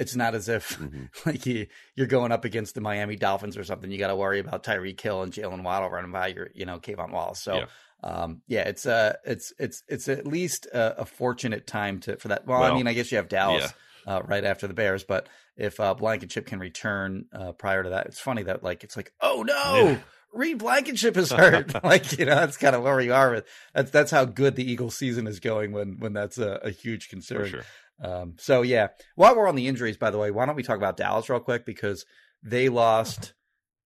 [0.00, 1.04] it's not as if Mm-hmm.
[1.28, 3.90] like you, you're going up against the Miami Dolphins or something.
[3.90, 6.78] You got to worry about Tyreek Hill and Jaylen Waddle running by your, you know,
[6.80, 7.40] K'Von Wallace.
[7.40, 7.66] So, Yeah.
[8.02, 12.28] um, yeah, it's uh it's it's it's at least a, a fortunate time to for
[12.28, 12.46] that.
[12.46, 13.72] Well, I mean, I guess you have Dallas
[14.06, 18.06] uh, right after the Bears, but if uh, Blankenship can return uh, prior to that,
[18.06, 19.74] it's funny that like it's like, oh no.
[19.90, 19.98] Yeah.
[20.32, 21.82] Reed Blankenship is hurt.
[21.84, 23.46] like you know, that's kind of where we are with.
[23.74, 27.08] That's that's how good the Eagles season is going when when that's a, a huge
[27.08, 27.40] concern.
[27.40, 27.64] For sure.
[28.02, 30.76] Um, so yeah, while we're on the injuries, by the way, why don't we talk
[30.76, 32.04] about Dallas real quick because
[32.42, 33.34] they lost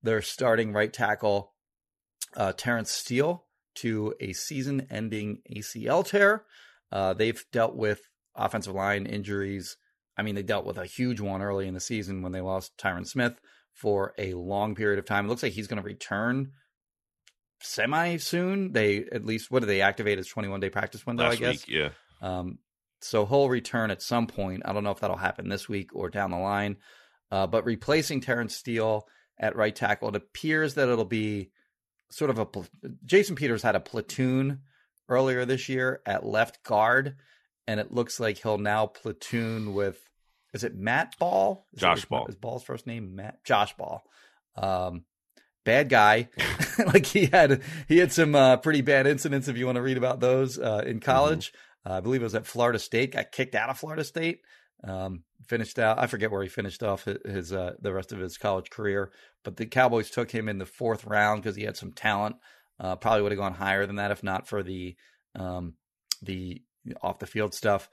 [0.03, 1.53] their starting right tackle,
[2.37, 3.44] uh, Terence Steele,
[3.77, 6.44] to a season-ending ACL tear.
[6.92, 8.00] Uh, they've dealt with
[8.37, 9.77] offensive line injuries.
[10.16, 12.77] I mean, they dealt with a huge one early in the season when they lost
[12.79, 13.40] Tyron Smith
[13.72, 15.27] for a long period of time.
[15.27, 16.53] It looks like he's going to return
[17.61, 18.72] semi soon.
[18.72, 21.24] They at least what do they activate his 21 day practice window?
[21.24, 21.66] Last I guess.
[21.66, 21.88] week, yeah.
[22.22, 22.59] Um,
[23.05, 24.62] so he'll return at some point.
[24.64, 26.77] I don't know if that'll happen this week or down the line.
[27.31, 29.07] Uh, but replacing Terence Steele
[29.38, 31.51] at right tackle, it appears that it'll be
[32.11, 32.47] sort of a.
[32.47, 32.67] pl-
[33.05, 34.61] Jason Peters had a platoon
[35.09, 37.17] earlier this year at left guard,
[37.67, 39.99] and it looks like he'll now platoon with.
[40.53, 41.67] Is it Matt Ball?
[41.73, 42.27] Is Josh his, Ball.
[42.29, 43.43] Is Ball's first name Matt?
[43.45, 44.05] Josh Ball.
[44.57, 45.05] Um,
[45.64, 46.29] bad guy.
[46.87, 49.49] like he had he had some uh, pretty bad incidents.
[49.49, 52.35] If you want to read about those uh, in college, uh, I believe it was
[52.35, 53.12] at Florida State.
[53.12, 54.40] Got kicked out of Florida State.
[54.83, 55.99] Um, finished out.
[55.99, 59.12] I forget where he finished off his, his uh, the rest of his college career.
[59.44, 62.37] But the Cowboys took him in the fourth round because he had some talent.
[62.81, 64.97] Uh, probably would have gone higher than that if not for the
[65.35, 65.75] um,
[66.23, 66.62] the
[67.03, 67.88] off the field stuff.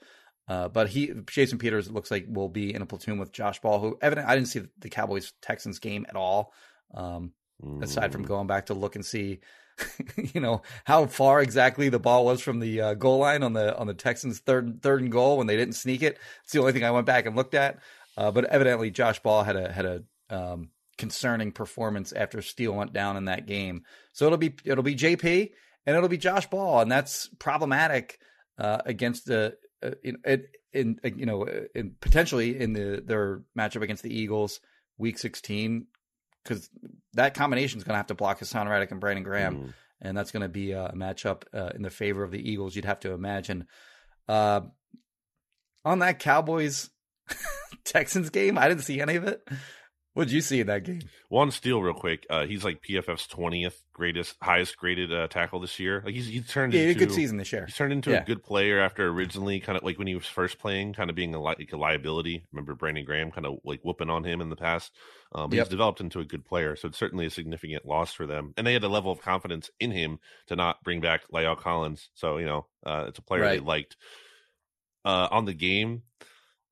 [0.48, 3.78] Uh, but he, Jason Peters, looks like will be in a platoon with Josh Ball,
[3.78, 6.52] who evident I didn't see the Cowboys Texans game at all.
[6.94, 7.32] Um,
[7.80, 8.28] aside from Mm.
[8.28, 9.38] going back to look and see,
[10.34, 13.76] you know, how far exactly the ball was from the uh, goal line on the
[13.76, 16.18] on the Texans' third third and goal when they didn't sneak it.
[16.44, 17.78] It's the only thing I went back and looked at.
[18.16, 22.92] Uh, but evidently, Josh Ball had a had a um, concerning performance after Steele went
[22.92, 23.84] down in that game.
[24.12, 25.50] So it'll be it'll be JP
[25.86, 28.18] and it'll be Josh Ball, and that's problematic
[28.58, 34.02] uh, against the uh, in, in, you know in potentially in the their matchup against
[34.02, 34.60] the Eagles
[34.98, 35.86] week 16
[36.42, 36.68] because
[37.14, 39.74] that combination is going to have to block Haason Reddick and Brandon Graham, Mm.
[40.00, 42.74] and that's going to be a matchup uh, in the favor of the Eagles.
[42.76, 43.66] You'd have to imagine.
[44.28, 44.62] Uh,
[45.84, 46.90] on that Cowboys
[47.84, 49.46] Texans game, I didn't see any of it.
[50.14, 51.00] What did you see in that game?
[51.30, 52.26] One Steele, real quick.
[52.28, 56.02] Uh, he's like PFF's twentieth greatest, highest graded uh, tackle this year.
[56.04, 57.64] Like he's he's turned Yeah, he into a good season this year.
[57.64, 58.22] He's turned into Yeah.
[58.22, 61.16] a good player after originally kind of like when he was first playing, kind of
[61.16, 62.44] being a, li- like a liability.
[62.52, 64.92] Remember Brandon Graham kind of like whooping on him in the past.
[65.34, 65.66] Um, but Yep.
[65.66, 68.52] he's developed into a good player, so it's certainly a significant loss for them.
[68.58, 72.10] And they had a level of confidence in him to not bring back La'el Collins.
[72.12, 73.96] So you know, uh, it's a player they liked.
[75.04, 76.02] Uh, on the game,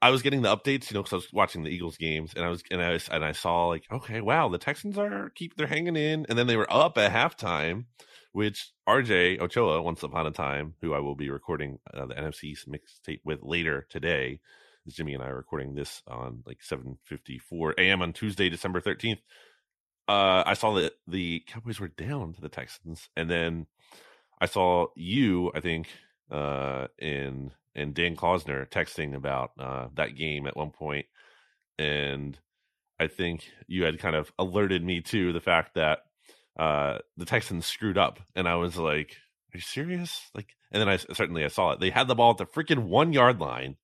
[0.03, 2.45] I was getting the updates, you know, because I was watching the Eagles games, and
[2.45, 5.57] I was and I was, and I saw like, okay, wow, the Texans are keep
[5.57, 7.85] they're hanging in, and then they were up at halftime,
[8.33, 12.57] which RJ Ochoa, once upon a time, who I will be recording uh, the NFC
[12.67, 14.41] mixtape with later today,
[14.89, 18.01] Jimmy and I are recording this on like seven fifty four a.m.
[18.01, 19.21] on Tuesday, December thirteenth.
[20.09, 23.67] Uh, I saw that the Cowboys were down to the Texans, and then
[24.41, 25.89] I saw you, I think,
[26.31, 31.07] uh, in and Dan Klausner texting about uh, that game at one point,
[31.79, 32.39] and
[32.99, 36.01] I think you had kind of alerted me to the fact that
[36.59, 39.17] uh, the Texans screwed up, and I was like,
[39.55, 41.81] "Are you serious?" Like, and then I certainly I saw it.
[41.81, 43.77] They had the ball at the freaking one yard line.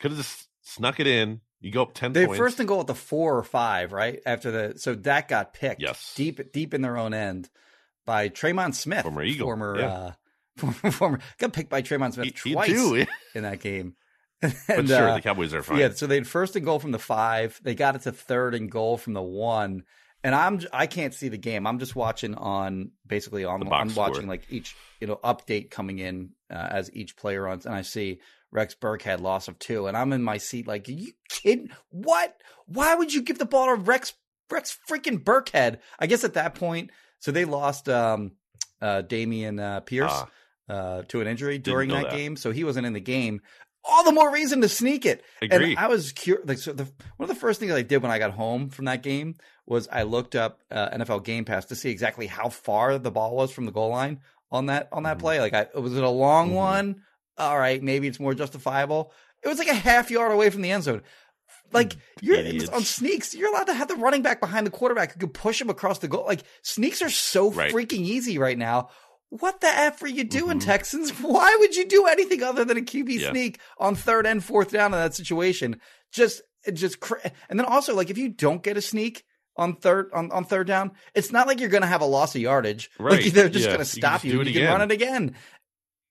[0.00, 1.40] Could have just snuck it in.
[1.60, 2.38] You go up ten They points.
[2.38, 5.82] first and goal at the four or five, right after the so that got picked.
[5.82, 6.14] Yes.
[6.16, 7.50] deep deep in their own end
[8.06, 9.86] by Tremon Smith, Former Eagle, former yeah.
[9.86, 10.12] uh,
[10.56, 13.94] former, former got picked by Tremon Smith twice in that game.
[14.40, 15.78] but sure, uh, the Cowboys are fine.
[15.78, 17.60] Yeah, so they had first and goal from the five.
[17.62, 19.84] They got it to third and goal from the one.
[20.24, 21.66] And I'm I can't see the game.
[21.66, 24.08] I'm just watching on basically on The box I'm score.
[24.08, 27.82] watching like each you know update coming in uh, as each player runs, and I
[27.82, 28.20] see
[28.52, 31.70] Rex Burkhead loss of two, and I'm in my seat like, Are you kidding?
[31.90, 32.36] What?
[32.66, 34.12] Why would you give the ball to Rex
[34.50, 35.78] Rex freaking Burkhead?
[35.98, 38.32] I guess at that point, so they lost um
[38.80, 40.28] uh Dameon uh, Pierce Ah.
[40.72, 42.12] Uh to an injury during that, that.
[42.16, 43.40] game, so he wasn't in the game.
[43.84, 45.24] All the more reason to sneak it.
[45.40, 45.70] Agree.
[45.70, 46.46] And I was curious.
[46.48, 46.84] Like, so the,
[47.16, 49.34] one of the first things I did when I got home from that game
[49.66, 53.34] was I looked up uh, NFL Game Pass to see exactly how far the ball
[53.34, 54.20] was from the goal line
[54.52, 55.20] on that on that Mhm.
[55.20, 55.40] play.
[55.40, 56.54] Like, I, was it a long Mhm.
[56.54, 57.02] one?
[57.38, 59.12] All right, maybe it's more justifiable.
[59.42, 61.02] It was like a half yard away from the end zone.
[61.72, 62.68] Like you're Idiots.
[62.68, 65.60] on sneaks, you're allowed to have the running back behind the quarterback who can push
[65.60, 66.24] him across the goal.
[66.26, 67.72] Like sneaks are so Right.
[67.72, 68.90] freaking easy right now.
[69.40, 70.64] What the f are you doing, Mhm.
[70.64, 71.10] Texans?
[71.22, 73.30] Why would you do anything other than a QB Yeah.
[73.30, 75.80] sneak on third and fourth down in that situation?
[76.12, 76.42] Just
[76.72, 79.24] just cra- and then also like if you don't get a sneak
[79.56, 82.34] on third on, on third down, it's not like you're going to have a loss
[82.34, 82.90] of yardage.
[82.98, 83.22] Right.
[83.24, 83.72] Like they're just Yeah.
[83.76, 84.32] going to You stop you.
[84.32, 84.70] do you can again.
[84.72, 85.34] run it again.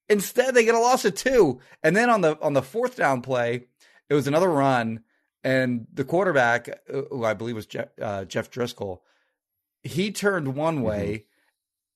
[0.08, 3.22] Instead, they get a loss of two, and then on the on the fourth down
[3.22, 3.66] play,
[4.10, 5.04] it was another run,
[5.44, 8.98] and the quarterback, uh, who I believe was Jeff, uh, Jeff Driskel,
[9.84, 10.84] he turned one Mm-hmm.
[10.84, 11.26] way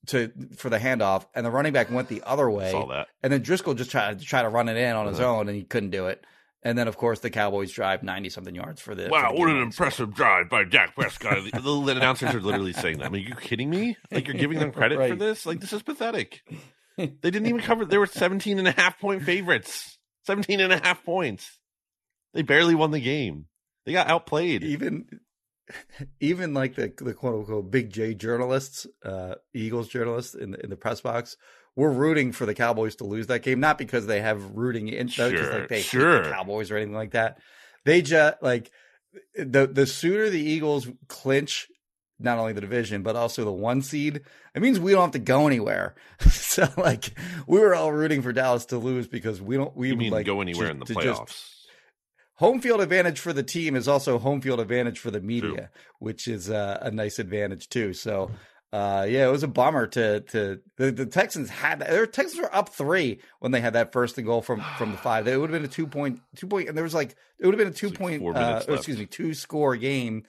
[0.09, 2.71] to for the handoff, and the running back went the other way.
[2.71, 3.09] Saw that.
[3.23, 5.37] And then Driskel just tried to try to run it in on his Uh-huh.
[5.41, 6.25] own, and he couldn't do it.
[6.63, 9.09] And then, of course, the Cowboys drive ninety something yards for the.
[9.09, 9.87] Wow, for the what an game-winning score.
[9.87, 11.39] impressive drive by Dak Prescott.
[11.53, 13.07] the, the announcers are literally saying that.
[13.07, 13.97] I mean, are you kidding me?
[14.11, 15.47] Like, you're giving them credit for this?
[15.47, 16.43] Like, this is pathetic.
[16.99, 17.85] They didn't even cover.
[17.85, 19.99] They were 17 and a half point favorites.
[20.25, 21.59] 17 and a half points.
[22.33, 23.49] They barely won the game.
[23.85, 24.65] They got outplayed.
[24.65, 25.05] Even,
[26.21, 30.71] even like the the quote unquote big J journalists, uh, Eagles journalists in the in
[30.71, 31.37] the press box,
[31.75, 35.07] were rooting for the Cowboys to lose that game, not because they have rooting in,
[35.19, 35.93] not because Sure, like they hate
[36.25, 37.39] the Cowboys or anything like that.
[37.85, 38.71] They just like
[39.35, 41.69] the the sooner the Eagles clinch
[42.19, 44.23] not only the division but also the one seed,
[44.55, 45.95] it means we don't have to go anywhere.
[46.31, 49.97] so like we were all rooting for Dallas to lose because we don't we You
[49.97, 51.53] mean like go anywhere to- in the just- playoffs?
[52.37, 56.29] Home field advantage for the team is also home field advantage for the media, which
[56.29, 57.93] is uh, a nice advantage too.
[57.93, 58.31] So,
[58.73, 62.55] uh, yeah, it was a bummer to to the, the Texans had their Texans were
[62.55, 65.27] up three when they had that first and goal from from the five.
[65.29, 67.55] It would have been a two point two point, and there was like it would
[67.55, 70.25] have been a two like point, uh, or excuse me, two score game.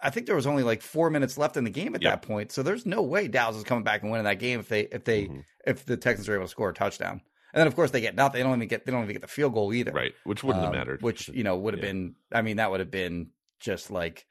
[0.00, 2.12] I- think there was only like four minutes left in the game at Yep.
[2.22, 4.68] that point, so there's no way Dallas is coming back and winning that game if
[4.68, 5.44] they if they Mhm.
[5.66, 7.20] if the Texans are able to score a touchdown.
[7.54, 8.38] And then of course they get nothing.
[8.38, 10.64] They don't even get they don't even get the field goal either Right, which wouldn't
[10.64, 11.02] have um, mattered.
[11.02, 11.90] Which you know would have Yeah.
[11.90, 12.14] been.
[12.32, 13.28] I mean, that would have been
[13.60, 14.26] just like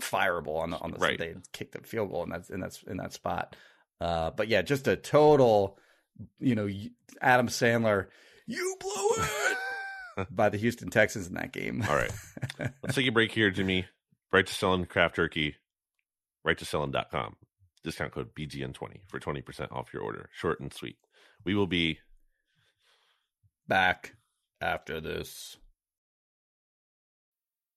[0.00, 1.18] fireable on the on the Right.
[1.18, 3.56] they kicked the field goal in that in that in that spot.
[4.00, 5.78] Uh, but yeah, just a total,
[6.38, 6.68] you know,
[7.22, 8.08] Adam Sandler,
[8.46, 9.24] you blew
[10.18, 11.82] it by the Houston Texans in that game.
[11.88, 12.12] All right.
[12.82, 13.86] Let's take a break here, Jimmy.
[14.32, 15.56] Right to selling craft turkey,
[16.46, 17.36] righteousfelon.com.
[17.84, 20.28] Discount code BGN20 for 20% off your order.
[20.34, 20.96] Short and sweet.
[21.44, 22.00] We will be
[23.68, 24.16] Back
[24.60, 25.56] after this.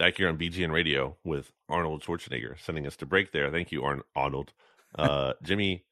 [0.00, 3.50] Back here on BGN Radio with Arnold Schwarzenegger sending us to break there.
[3.50, 4.52] Thank you, Arn- Arnold.
[4.98, 5.84] Uh, Jimmy,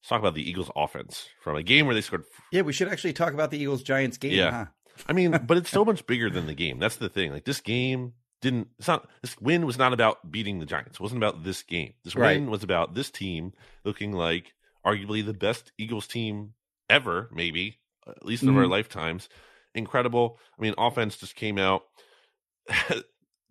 [0.00, 2.88] let's talk about the Eagles offense from a game where they scored Yeah, we should
[2.88, 4.32] actually talk about the Eagles Giants game.
[4.32, 4.50] Yeah.
[4.50, 4.64] Huh?
[5.06, 6.78] I mean, but it's so much bigger than the game.
[6.78, 7.30] That's the thing.
[7.30, 8.68] Like this game didn't.
[8.78, 9.06] It's not.
[9.20, 10.94] This win was not about beating the Giants.
[10.94, 11.92] It wasn't about this game.
[12.04, 12.38] This Right.
[12.40, 13.52] win was about this team
[13.84, 16.54] looking like arguably the best Eagles team
[16.88, 18.70] ever, maybe at least of our Mhm.
[18.70, 19.28] lifetimes.
[19.74, 20.38] Incredible.
[20.58, 21.82] I mean, offense just came out.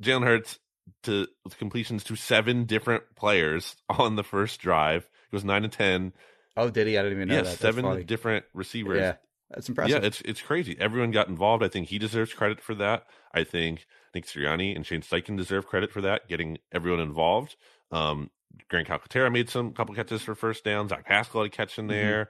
[0.01, 0.59] Jalen Hurts
[1.03, 1.27] to
[1.57, 5.09] completions to seven different players on the first drive.
[5.31, 6.13] He was nine and ten.
[6.57, 6.97] Oh, did he?
[6.97, 7.57] I didn't even know Yeah, that.
[7.57, 8.97] Seven different receivers.
[8.99, 9.15] Yeah,
[9.49, 10.01] that's impressive.
[10.01, 10.77] Yeah, it's it's crazy.
[10.79, 11.63] Everyone got involved.
[11.63, 13.05] I think he deserves credit for that.
[13.33, 17.55] I think Nick Sirianni and Shane Steichen deserve credit for that, getting everyone involved.
[17.91, 18.29] Um,
[18.69, 20.87] Grant Calcaterra made some couple catches for first down.
[20.87, 21.89] Zach Pascal had a catch in Mhm.
[21.89, 22.29] there.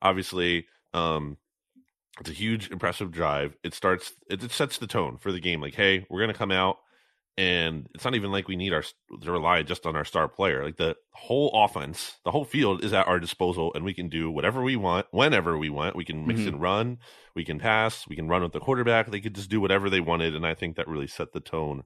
[0.00, 1.36] Obviously, um,
[2.20, 3.54] it's a huge, impressive drive.
[3.62, 4.12] It starts.
[4.30, 5.60] It, it sets the tone for the game.
[5.60, 6.78] Like, hey, we're gonna come out,
[7.38, 8.82] and it's not even like we need our
[9.22, 10.64] to rely just on our star player.
[10.64, 14.30] Like the whole offense, the whole field is at our disposal, and we can do
[14.30, 15.94] whatever we want, whenever we want.
[15.96, 16.48] We can mix Mhm.
[16.48, 16.98] and run.
[17.36, 18.06] We can pass.
[18.08, 19.06] We can run with the quarterback.
[19.10, 21.84] They could just do whatever they wanted, and I think that really set the tone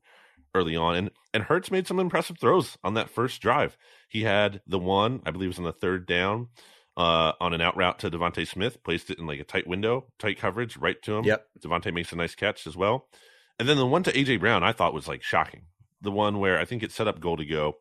[0.55, 0.97] early on.
[0.97, 3.77] And and Hurts made some impressive throws on that first drive.
[4.09, 6.49] He had the one, I believe, it was on the third down.
[6.95, 10.09] Uh, on an out route to DeVonta Smith, placed it in like a tight window,
[10.19, 11.25] tight coverage, right to him.
[11.25, 11.47] Yep.
[11.65, 13.09] DeVonta makes a nice catch as well.
[13.62, 15.66] And then the one to AJ Brown, I thought was like shocking.
[16.01, 17.77] The one where I think it set up goal to go,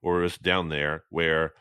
[0.00, 1.54] or it was down there where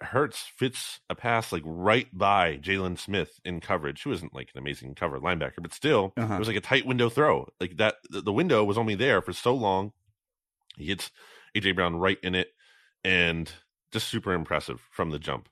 [0.00, 4.60] Hurts fits a pass like right by Jaylon Smith in coverage, who isn't like an
[4.60, 6.32] amazing cover linebacker, but still Uh-huh.
[6.32, 7.48] it was like a tight window throw.
[7.60, 9.90] Like that, the window was only there for so long.
[10.76, 11.10] He hits
[11.56, 12.50] AJ Brown right in it,
[13.02, 13.50] and
[13.90, 15.48] just super impressive from the jump.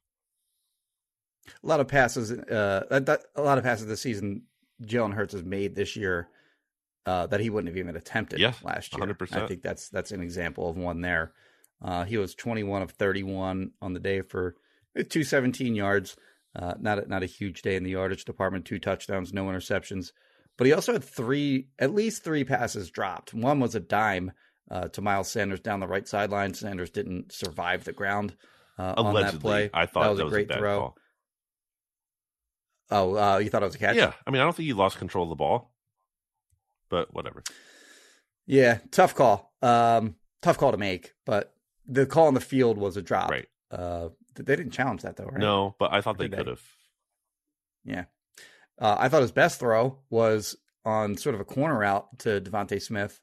[1.64, 2.30] a lot of passes.
[2.30, 2.86] Uh,
[3.34, 4.42] a lot of passes this season.
[4.84, 6.28] Jalen Hurts has made this year
[7.06, 9.06] uh, that he wouldn't have even attempted Yes, last year.
[9.06, 9.42] 100%.
[9.42, 11.32] I think that's that's an example of one there.
[11.82, 14.56] Uh, he was 21 of 31 on the day for
[14.96, 16.16] 217 yards.
[16.54, 18.64] Uh, not a, not a huge day in the yardage department.
[18.64, 20.12] Two touchdowns, no interceptions.
[20.56, 23.34] but he also had three, at least three passes dropped.
[23.34, 24.32] One was a dime
[24.70, 26.54] uh, to Miles Sanders down the right sideline.
[26.54, 28.34] Sanders didn't survive the ground
[28.78, 29.68] uh, on that play.
[29.74, 30.78] I thought that was that a was great a throw.
[30.78, 30.96] call.
[32.90, 33.96] Oh, uh, you thought it was a catch?
[33.96, 35.72] Yeah, I mean, I don't think he lost control of the ball,
[36.88, 37.42] but whatever.
[38.46, 39.52] Yeah, tough call.
[39.62, 41.54] Um, tough call to make, but
[41.86, 43.30] the call on the field was a drop.
[43.30, 43.48] Right.
[43.70, 45.40] Uh, they didn't challenge that though, right?
[45.40, 46.36] No, but I thought they they?
[46.36, 46.62] could have.
[47.84, 48.04] Yeah.
[48.78, 52.80] Uh, I thought his best throw was on sort of a corner out to DeVonta
[52.80, 53.20] Smith.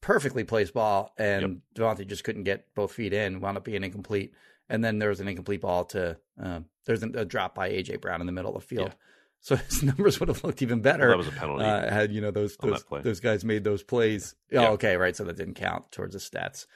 [0.00, 4.32] Perfectly placed ball, and DeVonta just couldn't get both feet in, wound up being incomplete.
[4.68, 7.96] And then there was an incomplete ball to, uh, there's a, a drop by A.J.
[7.96, 8.88] Brown in the middle of the field.
[8.88, 8.94] Yeah.
[9.40, 11.08] So his numbers would have looked even better.
[11.08, 11.64] that was a penalty.
[11.64, 14.34] uh, had you know those those, those guys made those plays.
[14.52, 14.68] Oh, Yeah.
[14.70, 15.14] okay, right.
[15.14, 16.66] So that didn't count towards the stats.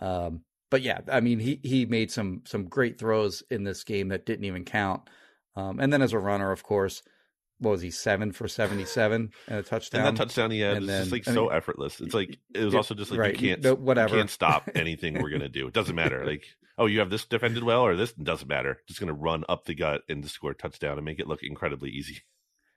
[0.00, 4.08] Um, but yeah, I mean, he he made some some great throws in this game
[4.08, 5.02] that didn't even count.
[5.56, 7.02] Um, and then as a runner, of course,
[7.58, 10.06] what was he seven for seventy seven and a touchdown?
[10.06, 12.00] and that touchdown he had and is then- just like I so effortless.
[12.00, 14.14] It's like it was yeah, also just like right, you can't no, whatever.
[14.14, 15.66] you can't stop anything we're gonna do.
[15.66, 16.24] It doesn't matter.
[16.24, 16.44] Like
[16.80, 18.78] oh, you have this defended well, or this doesn't matter.
[18.88, 21.90] Just gonna run up the gut and score a touchdown and make it look incredibly
[21.90, 22.22] easy.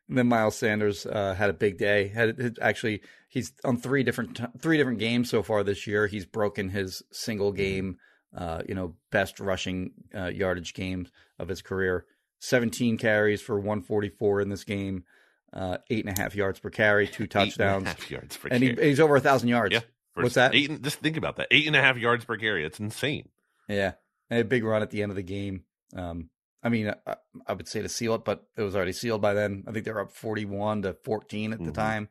[0.10, 2.10] And then Miles Sanders uh, had a big day.
[2.10, 6.08] Had actually he's on three different three different games so far this year.
[6.08, 7.96] He's broken his single game,
[8.38, 11.08] uh, you know, best rushing uh, yardage game
[11.40, 12.06] of his career.
[12.40, 15.06] Seventeen carries for one forty four in this game,
[15.54, 18.62] uh, eight and a half yards per carry, two and touchdowns, half yards per and
[18.62, 19.74] he, he's over a thousand yards.
[19.74, 19.82] Yeah.
[20.16, 20.54] What's that?
[20.54, 21.48] Eight, and- just think about that.
[21.50, 22.66] Eight and a half yards per carry.
[22.66, 23.30] It's insane.
[23.68, 23.94] Yeah,
[24.30, 25.64] and a big run at the end of the game.
[25.96, 26.30] Um,
[26.62, 27.16] I mean, I,
[27.48, 29.64] I would say to seal it, but it was already sealed by then.
[29.68, 31.76] I think they were up forty-one to fourteen at the Mhm.
[31.76, 32.10] time.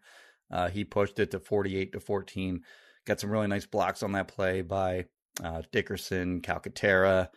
[0.51, 2.63] Uh, he pushed it to forty-eight to fourteen.
[3.07, 5.07] Got some really nice blocks on that play by
[5.43, 7.31] uh, Dickerson, Calcaterra,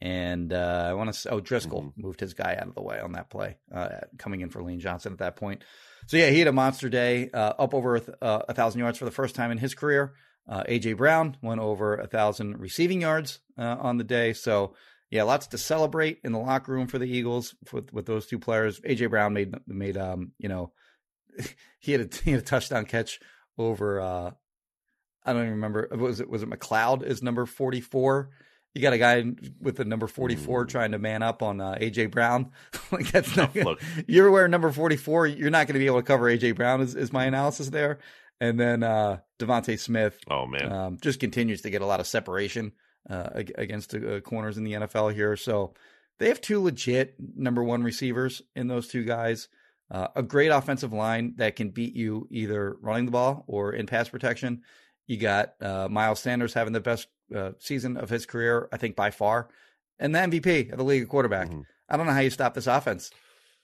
[0.00, 1.30] and uh, I want to.
[1.30, 1.92] Oh, Driscoll Mhm.
[1.96, 4.80] moved his guy out of the way on that play, uh, coming in for Lane
[4.80, 5.62] Johnson at that point.
[6.06, 8.80] So yeah, he had a monster day, uh, up over a, th- uh, a thousand
[8.80, 10.14] yards for the first time in his career.
[10.48, 14.32] Uh, AJ Brown went over a thousand receiving yards uh, on the day.
[14.32, 14.74] So
[15.10, 18.38] yeah, lots to celebrate in the locker room for the Eagles with with those two
[18.38, 18.80] players.
[18.80, 20.72] AJ Brown made made um you know
[21.78, 23.20] he had a he had a touchdown catch
[23.56, 24.30] over uh
[25.26, 28.30] I don't even remember was it was it McCloud is number forty four.
[28.74, 29.24] You got a guy
[29.60, 32.50] with the number forty four trying to man up on uh, AJ Brown.
[32.90, 33.54] like that's not
[34.08, 36.96] you're wear number 44, you're not going to be able to cover AJ Brown is,
[36.96, 38.00] is my analysis there.
[38.40, 40.72] And then uh DeVonta Smith Oh man.
[40.72, 42.72] um, just continues to get a lot of separation
[43.08, 45.36] uh, against the uh, corners in the NFL here.
[45.36, 45.74] So
[46.18, 49.48] they have two legit number one receivers in those two guys.
[49.90, 53.86] Uh, a great offensive line that can beat you either running the ball or in
[53.86, 54.62] pass protection.
[55.06, 58.96] You got uh, Miles Sanders having the best uh, season of his career, I think
[58.96, 59.48] by far,
[59.98, 61.48] and the MVP of the league of quarterback.
[61.50, 61.64] Mhm.
[61.90, 63.10] I don't know how you stop this offense.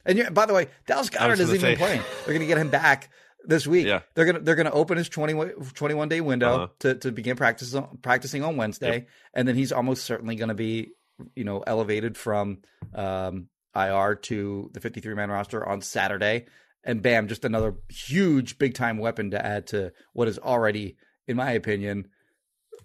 [0.05, 2.03] And you by the way, Dallas Goedert isn't gonna even say- playing.
[2.27, 3.09] They're going to get him back
[3.45, 3.87] this week.
[3.87, 4.01] Yeah.
[4.15, 6.67] They're gonna they're gonna open his 20, 21 day window Uh-huh.
[6.81, 9.09] to, to begin practice practicing on Wednesday, Yep.
[9.35, 10.91] and then he's almost certainly going to be
[11.35, 12.59] you know elevated from
[12.95, 16.47] um, IR to the fifty three man roster on Saturday,
[16.85, 20.97] and bam, just another huge big time weapon to add to what is already,
[21.29, 22.09] in my opinion,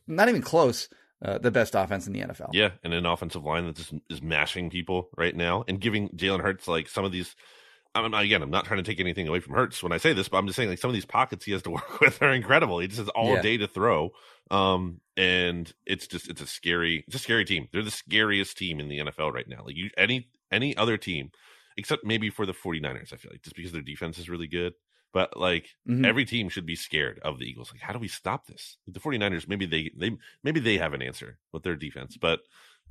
[0.08, 0.90] not even close,
[1.24, 2.50] uh, the best offense in the NFL.
[2.54, 6.42] Yeah, and an offensive line that just is mashing people right now and giving Jalen
[6.42, 7.36] Hurts like some of these.
[7.96, 10.12] I'm not, again, I'm not trying to take anything away from Hurts when I say
[10.14, 12.22] this, but I'm just saying like some of these pockets he has to work with
[12.22, 12.80] are incredible.
[12.80, 13.38] He just has all Yeah.
[13.38, 14.12] day to throw,
[14.52, 17.70] um, and it's just it's a scary, it's a scary team.
[17.72, 19.64] They're the scariest team in the NFL right now.
[19.66, 21.32] Like you, any any other team,
[21.78, 24.74] except maybe for the 49ers, I feel like just because their defense is really good.
[25.14, 26.10] But like Mhm.
[26.10, 27.72] every team should be scared of the Eagles.
[27.72, 28.78] Like, how do we stop this?
[28.88, 32.42] The 49ers, maybe they they maybe they have an answer with their defense, but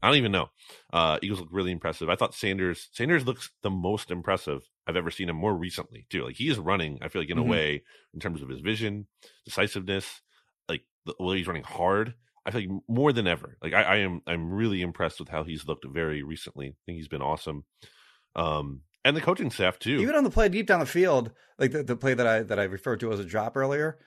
[0.03, 0.51] I don't even know.
[0.93, 2.09] Uh Eagles look really impressive.
[2.11, 6.25] I thought Sanders Sanders looks the most impressive I've ever seen him more recently, too.
[6.25, 7.47] Like he is running, I feel like in Mhm.
[7.47, 9.07] a way, in terms of his vision,
[9.47, 10.21] decisiveness,
[10.69, 12.15] like the way he's running hard.
[12.47, 13.57] I feel like more than ever.
[13.63, 16.67] Like I, I am I'm really impressed with how he's looked very recently.
[16.69, 17.65] I think he's been awesome.
[18.37, 20.01] Um and the coaching staff too.
[20.01, 22.59] Even on the play deep down the field, like the, the play that I that
[22.59, 23.99] I referred to as a drop earlier,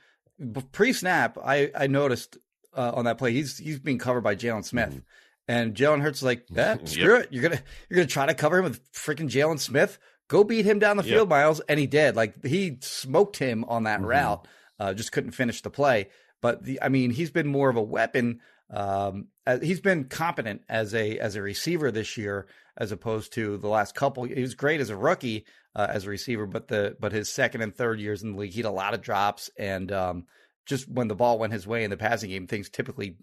[0.71, 2.37] pre snap, I I noticed
[2.75, 5.03] uh, on that play he's he's being covered by Jaylon Smith, Mhm.
[5.47, 6.87] And Jalen Hurts is like, eh, Yep.
[6.87, 9.97] screw it, you're gonna you're gonna try to cover him with freaking Jaylon Smith.
[10.27, 11.13] Go beat him down the Yep.
[11.13, 12.15] field, Miles, and he did.
[12.15, 14.07] Like he smoked him on that Mhm.
[14.07, 14.47] route,
[14.79, 16.09] uh, just couldn't finish the play.
[16.41, 18.41] But the, I mean, he's been more of a weapon.
[18.69, 19.27] Um,
[19.61, 23.95] he's been competent as a as a receiver this year, as opposed to the last
[23.95, 24.25] couple.
[24.25, 27.61] He was great as a rookie uh, as a receiver, but the but his second
[27.61, 30.25] and third years in the league, he had a lot of drops, and um,
[30.65, 33.15] just when the ball went his way in the passing game, things typically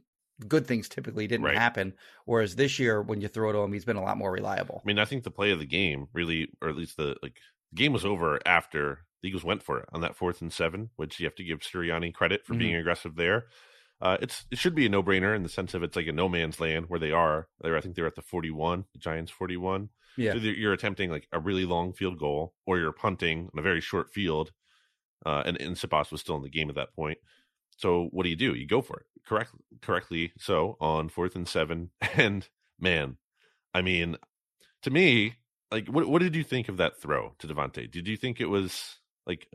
[0.49, 1.57] good things typically didn't Right.
[1.57, 1.95] happen.
[2.25, 4.83] Whereas this year, when you throw to him, he's been a lot more reliable.
[4.85, 7.37] I mean, I think the play of the game really, or at least the like,
[7.73, 10.91] the game was over after the Eagles went for it on that fourth and seven,
[10.97, 12.59] which you have to give Sirianni credit for Mhm.
[12.59, 13.47] being aggressive there.
[14.01, 16.13] Uh, it's it should be a no brainer in the sense of it's like a
[16.13, 17.49] no man's land where they are.
[17.61, 19.89] They're, I think they're at the forty one, the Giants forty one.
[20.17, 20.33] Yeah.
[20.33, 23.81] So you're attempting like a really long field goal, or you're punting on a very
[23.81, 24.53] short field,
[25.25, 27.19] uh, and, and Siposs was still in the game at that point.
[27.77, 28.55] So what do you do?
[28.55, 29.51] You go for it correct,
[29.83, 30.33] correctly.
[30.39, 32.49] So on fourth and seven, and
[32.79, 33.17] man,
[33.73, 34.17] I mean,
[34.83, 35.37] to me,
[35.71, 37.91] like, what what did you think of that throw to DeVonta?
[37.91, 38.97] Did you think it was
[39.27, 39.49] like,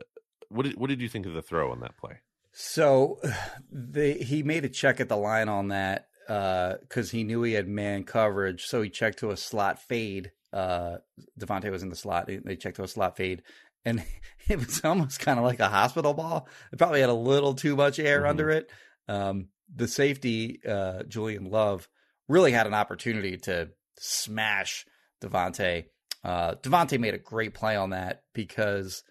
[0.48, 2.20] what did what did you think of the throw on that play?
[2.52, 3.20] So
[3.72, 7.68] they, he made a check at the line on that because he knew he had
[7.68, 8.64] man coverage.
[8.64, 10.32] So he checked to a slot fade.
[10.52, 10.98] Uh,
[11.38, 12.28] DeVonta was in the slot.
[12.28, 13.42] They checked to a slot fade.
[13.84, 14.02] And
[14.48, 16.48] it was almost kind of like a hospital ball.
[16.72, 18.28] It probably had a little too much air Mhm.
[18.28, 18.70] under it.
[19.08, 21.88] Um, the safety, uh, Julian Love,
[22.28, 24.86] really had an opportunity to smash
[25.22, 25.84] DeVonta.
[26.24, 29.02] Uh, DeVonta made a great play on that because,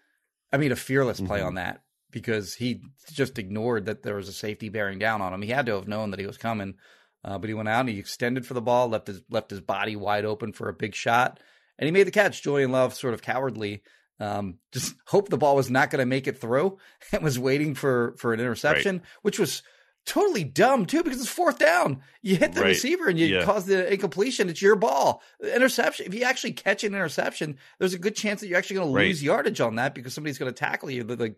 [0.51, 1.45] I mean, a fearless play Mhm.
[1.47, 5.41] on that because he just ignored that there was a safety bearing down on him.
[5.41, 6.75] He had to have known that he was coming,
[7.23, 9.61] uh, but he went out and he extended for the ball, left his left his
[9.61, 11.39] body wide open for a big shot,
[11.77, 12.41] and he made the catch.
[12.41, 13.83] Julian Love, sort of cowardly,
[14.19, 16.77] um, just hope the ball was not going to make it through
[17.11, 19.61] and was waiting for for an interception, which was
[20.05, 22.01] totally dumb too because it's fourth down.
[22.21, 22.69] You hit the Right.
[22.69, 23.43] receiver and you Yeah.
[23.43, 24.49] cause the incompletion.
[24.49, 25.21] It's your ball.
[25.43, 26.07] Interception.
[26.07, 29.03] If you actually catch an interception, there's a good chance that you're actually going Right.
[29.03, 31.03] to lose yardage on that because somebody's going to tackle you.
[31.03, 31.35] Like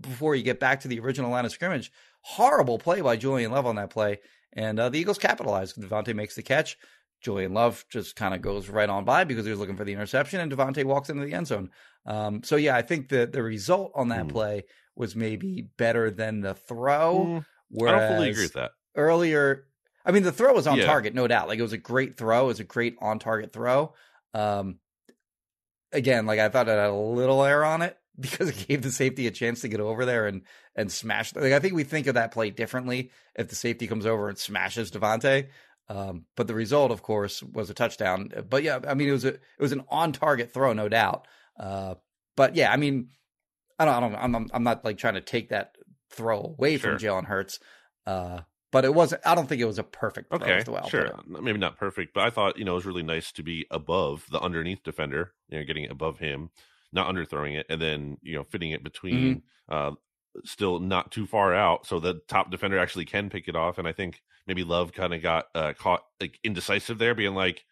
[0.00, 1.90] before you get back to the original line of scrimmage.
[2.20, 4.20] Horrible play by Julian Love on that play.
[4.52, 5.74] And uh, the Eagles capitalize.
[5.74, 6.78] DeVonta makes the catch.
[7.26, 9.92] Julian Love just kind of goes right on by because he was looking for the
[9.92, 11.70] interception, and DeVonta walks into the end zone.
[12.06, 14.28] Um, so, yeah, I think that the result on that Hmm.
[14.28, 14.64] play
[14.94, 17.42] was maybe better than the throw.
[17.74, 18.70] Mm, I don't fully agree with that.
[18.94, 19.66] earlier,
[20.04, 20.86] I mean, the throw was on Yeah.
[20.86, 21.48] target, no doubt.
[21.48, 22.44] Like it was a great throw.
[22.44, 23.92] It was a great on target throw.
[24.32, 24.78] Um,
[25.92, 28.90] again, like I thought it had a little air on it because it gave the
[28.92, 30.42] safety a chance to get over there and
[30.74, 31.34] and smash.
[31.34, 34.38] Like I think we think of that play differently if the safety comes over and
[34.38, 35.48] smashes DeVonta.
[35.88, 38.30] Um, but the result, of course, was a touchdown.
[38.48, 41.26] But yeah, I mean, it was a it was an on target throw, no doubt.
[41.58, 41.94] Uh,
[42.36, 43.08] but yeah, I mean,
[43.78, 45.76] I don't, I don't, I'm, I'm, I'm not like trying to take that
[46.10, 47.20] throw away from Sure.
[47.20, 47.60] Jalen Hurts.
[48.06, 48.40] Uh,
[48.72, 49.22] but it wasn't.
[49.24, 50.38] I don't think it was a perfect throw.
[50.38, 51.20] Okay, the sure.
[51.26, 54.26] Maybe not perfect, but I thought you know it was really nice to be above
[54.30, 56.50] the underneath defender, you know, getting it above him,
[56.92, 59.74] not underthrowing it, and then you know fitting it between, Mm-hmm.
[59.74, 59.94] uh,
[60.44, 63.78] still not too far out, so the top defender actually can pick it off.
[63.78, 67.64] And I think maybe Love kind of got uh, caught like indecisive there, being like,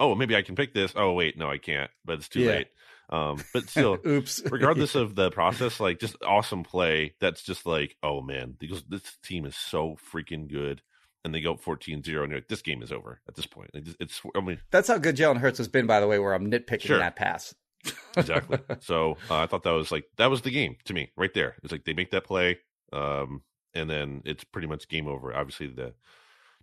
[0.00, 0.92] "Oh, maybe I can pick this.
[0.96, 1.90] Oh, wait, no, I can't.
[2.04, 2.50] But it's too Yeah.
[2.50, 2.68] late."
[3.10, 4.42] Um, but still, Oops.
[4.50, 7.14] regardless of the process, like just awesome play.
[7.20, 10.82] That's just like, oh man, because this team is so freaking good.
[11.26, 13.70] And they go 14 0, and you're like, this game is over at this point.
[13.72, 16.18] Like, It's, I mean, That's how good Jalen Hurts has been, by the way.
[16.18, 16.98] Where I'm nitpicking Sure.
[16.98, 17.54] that pass.
[18.16, 18.58] exactly.
[18.80, 21.56] so uh, I thought that was like, that was the game to me right there.
[21.62, 22.58] It's like they make that play,
[22.92, 23.42] um,
[23.74, 25.34] and then it's pretty much game over.
[25.34, 25.94] Obviously, the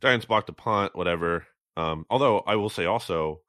[0.02, 1.46] Giants blocked a punt, whatever.
[1.78, 3.42] Um, although I will say also,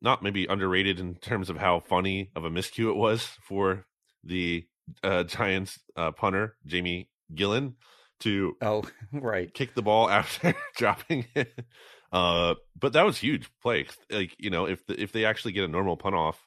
[0.00, 3.86] not maybe underrated in terms of how funny of a miscue it was for
[4.24, 4.66] the
[5.02, 7.74] uh, Giants uh, punter Jamie Gillan
[8.20, 9.52] to Oh, right.
[9.52, 11.64] kick the ball after dropping it.
[12.12, 13.86] Uh, but that was huge play.
[14.10, 16.45] Like you know, if the, if they actually get a normal punt off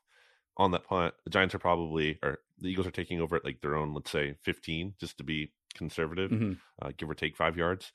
[0.59, 3.61] on that punt, the Giants are probably or the Eagles are taking over at like
[3.61, 6.59] their own, let's say, fifteen, just to be conservative, Mhm.
[6.81, 7.93] uh, give or take five yards.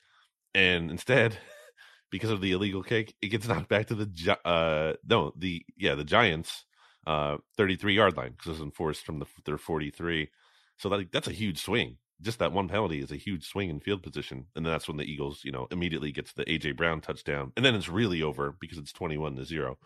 [0.55, 1.37] And instead,
[2.11, 5.95] because of the illegal kick, it gets knocked back to the uh no the yeah
[5.95, 6.65] the Giants
[7.07, 10.31] uh 33 yard line because it was enforced from the their 43.
[10.77, 11.97] So that that's a huge swing.
[12.21, 14.97] Just that one penalty is a huge swing in field position, and then that's when
[14.97, 18.53] the Eagles, you know, immediately gets the AJ Brown touchdown, and then it's really over
[18.59, 19.77] because it's 21 to zero.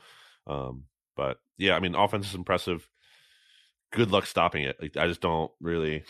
[0.48, 0.86] Um,
[1.16, 2.88] but yeah, I mean, offense is impressive.
[3.92, 4.78] Good luck stopping it.
[4.82, 6.04] Like, I just don't really.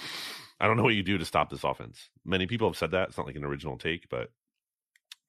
[0.59, 2.09] I don't know what you do to stop this offense.
[2.25, 3.09] Many people have said that.
[3.09, 4.29] It's not like an original take, but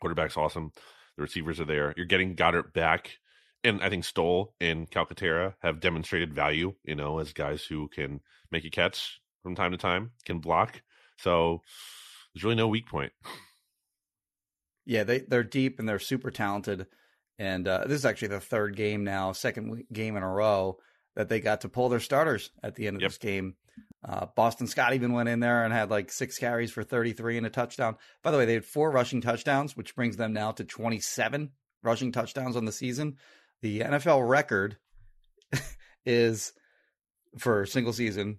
[0.01, 0.73] quarterback's awesome.
[1.17, 1.95] The receivers are there.
[1.97, 3.19] You're getting Goedert back.
[3.63, 8.21] And I think Stoll and Calcaterra have demonstrated value, you know, as guys who can
[8.51, 10.83] make a catch from time to time, can block.
[11.19, 11.61] So
[12.35, 13.13] there's really no weak point.
[14.87, 16.87] Yeah, they they're deep and they're super talented.
[17.41, 20.77] And uh, this is actually the third game now, second game in a row
[21.17, 23.11] that they got to pull their starters at the end of Yep.
[23.13, 23.55] this game.
[24.07, 27.47] Uh, Boston Scott even went in there and had like six carries for 33 and
[27.47, 27.97] a touchdown.
[28.23, 31.51] By the way, they had four rushing touchdowns, which brings them now to 27
[31.83, 33.17] rushing touchdowns on the season.
[33.63, 34.77] The NFL record
[36.05, 36.53] is
[37.39, 38.39] for single season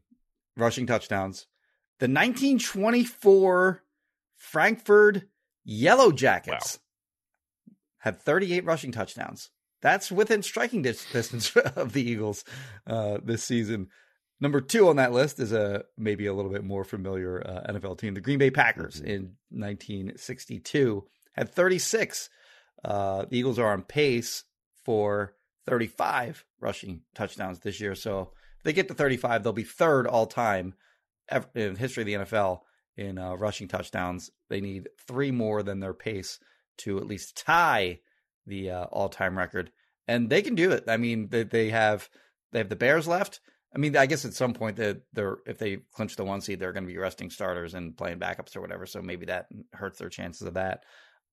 [0.57, 1.47] rushing touchdowns.
[1.99, 3.83] The 1924
[4.37, 5.27] Frankford
[5.63, 6.77] Yellow Jackets
[8.01, 9.49] had 38 rushing touchdowns.
[9.81, 12.43] That's within striking distance of the Eagles
[12.85, 13.87] uh, this season.
[14.39, 17.97] Number two on that list is a maybe a little bit more familiar uh, NFL
[17.99, 19.05] team, the Green Bay Packers Mhm.
[19.05, 22.29] in 1962 had 36.
[22.83, 24.43] Uh, the Eagles are on pace
[24.83, 25.35] for
[25.67, 27.95] 35 rushing touchdowns this year.
[27.95, 30.73] So if they get to 35, they'll be third all time
[31.55, 32.61] in history of the NFL
[32.97, 34.31] in uh, rushing touchdowns.
[34.49, 36.39] They need three more than their pace
[36.83, 37.99] to at least tie
[38.45, 39.71] the uh, all time record,
[40.07, 40.85] and they can do it.
[40.87, 42.09] I mean, they, they have
[42.51, 43.39] they have the Bears left.
[43.73, 46.59] I mean, I guess at some point that they're if they clinch the one seed,
[46.59, 48.85] they're going to be resting starters and playing backups or whatever.
[48.85, 50.83] So maybe that hurts their chances of that.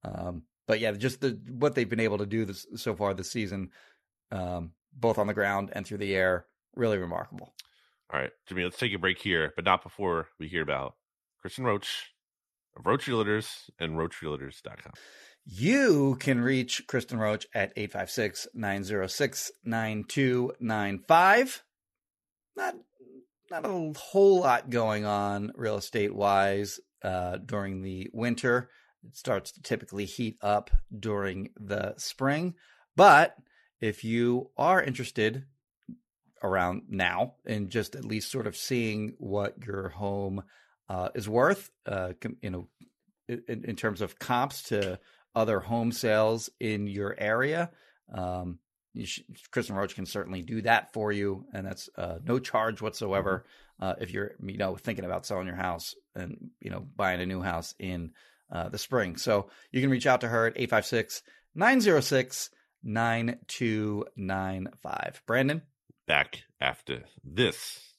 [0.04, 3.30] Um, but yeah, just the what they've been able to do this so far this
[3.32, 3.70] season,
[4.30, 6.46] um, both on the ground and through the air,
[6.76, 7.54] really remarkable.
[8.12, 10.94] All right, Jimmy, let's take a break here, but not before we hear about
[11.42, 12.12] Kristen Roach
[12.76, 14.92] of Roach Realtors and RoachRealtors.com.
[15.50, 21.62] You can reach Kristen Roach at 856 906 9295.
[22.54, 22.74] Not
[23.50, 28.68] not a whole lot going on real estate wise uh, during the winter.
[29.06, 32.54] It starts to typically heat up during the spring.
[32.94, 33.34] But
[33.80, 35.46] if you are interested
[36.42, 40.42] around now in just at least sort of seeing what your home
[40.90, 42.68] uh, is worth, uh, you know,
[43.28, 44.98] in, in terms of comps to
[45.38, 47.70] other home sales in your area,
[48.12, 48.58] um,
[48.92, 52.82] you should, Kristen Roach can certainly do that for you, and that's uh, no charge
[52.82, 53.46] whatsoever.
[53.80, 57.26] Uh, if you're you know thinking about selling your house and you know buying a
[57.26, 58.10] new house in
[58.52, 61.22] uh, the spring, so you can reach out to her at 856
[61.54, 62.50] 906
[62.82, 65.22] 9295.
[65.26, 65.62] Brandon,
[66.08, 67.92] Back after this.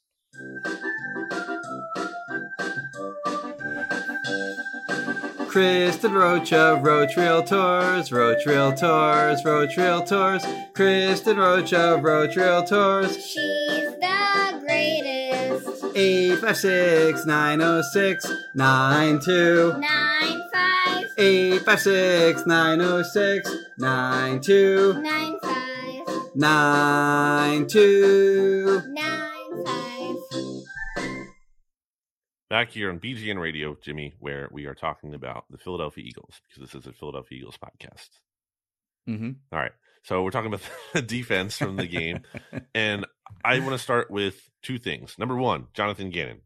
[5.60, 13.16] Kristen Rocha, Roach Realtors, Roach Realtors, Roach Realtors, Kristen Rocha, Roach Realtors.
[13.16, 15.84] She's the greatest.
[15.94, 21.12] 856 906 9295.
[21.18, 26.36] 856 906 9295.
[26.36, 29.19] 9295.
[32.50, 36.62] Back here on BGN Radio, Jimmy, where we are talking about the Philadelphia Eagles, because
[36.72, 38.10] this is a Philadelphia Eagles podcast.
[39.08, 39.32] Mm-hmm.
[39.52, 39.72] All right.
[40.04, 42.22] So we're talking about the defense from the game.
[42.74, 43.06] and
[43.46, 45.16] I want to start with two things.
[45.20, 46.42] Number one, Jonathan Gannon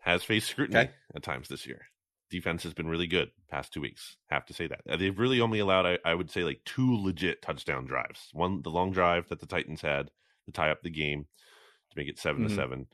[0.00, 0.90] has faced scrutiny Okay.
[1.14, 1.86] at times this year.
[2.30, 4.18] Defense has been really good past two weeks.
[4.28, 4.82] Have to say that.
[4.88, 8.28] Uh, They've really only allowed, I, I would say, like two legit touchdown drives.
[8.34, 10.10] One, the long drive that the Titans had
[10.44, 11.24] to tie up the game
[11.90, 12.48] to make it 7 Mhm.
[12.48, 12.86] to seven,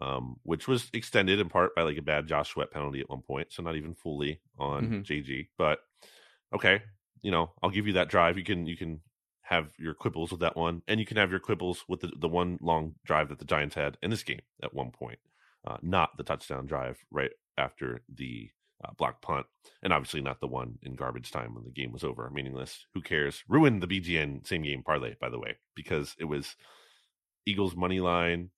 [0.00, 3.22] um, which was extended in part by like a bad Josh Sweat penalty at one
[3.22, 3.52] point.
[3.52, 5.04] So not even fully on Mhm.
[5.04, 5.80] JG, but
[6.52, 6.82] okay,
[7.22, 8.38] you know, I'll give you that drive.
[8.38, 9.00] You can you can
[9.42, 12.28] have your quibbles with that one, and you can have your quibbles with the, the
[12.28, 15.18] one long drive that the Giants had in this game at one point,
[15.66, 18.50] uh, not the touchdown drive right after the
[18.84, 19.46] uh, block punt,
[19.82, 22.86] and obviously not the one in garbage time when the game was over, meaningless.
[22.94, 23.44] Who cares?
[23.48, 26.56] Ruined the BGN same game parlay, by the way, because it was
[27.46, 28.50] Eagles money line.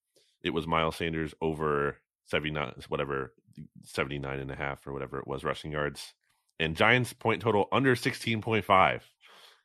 [0.43, 3.33] It was Miles Sanders over 79, whatever,
[3.85, 6.13] 79 and a half or whatever it was rushing yards
[6.59, 9.01] and Giants point total under 16.5.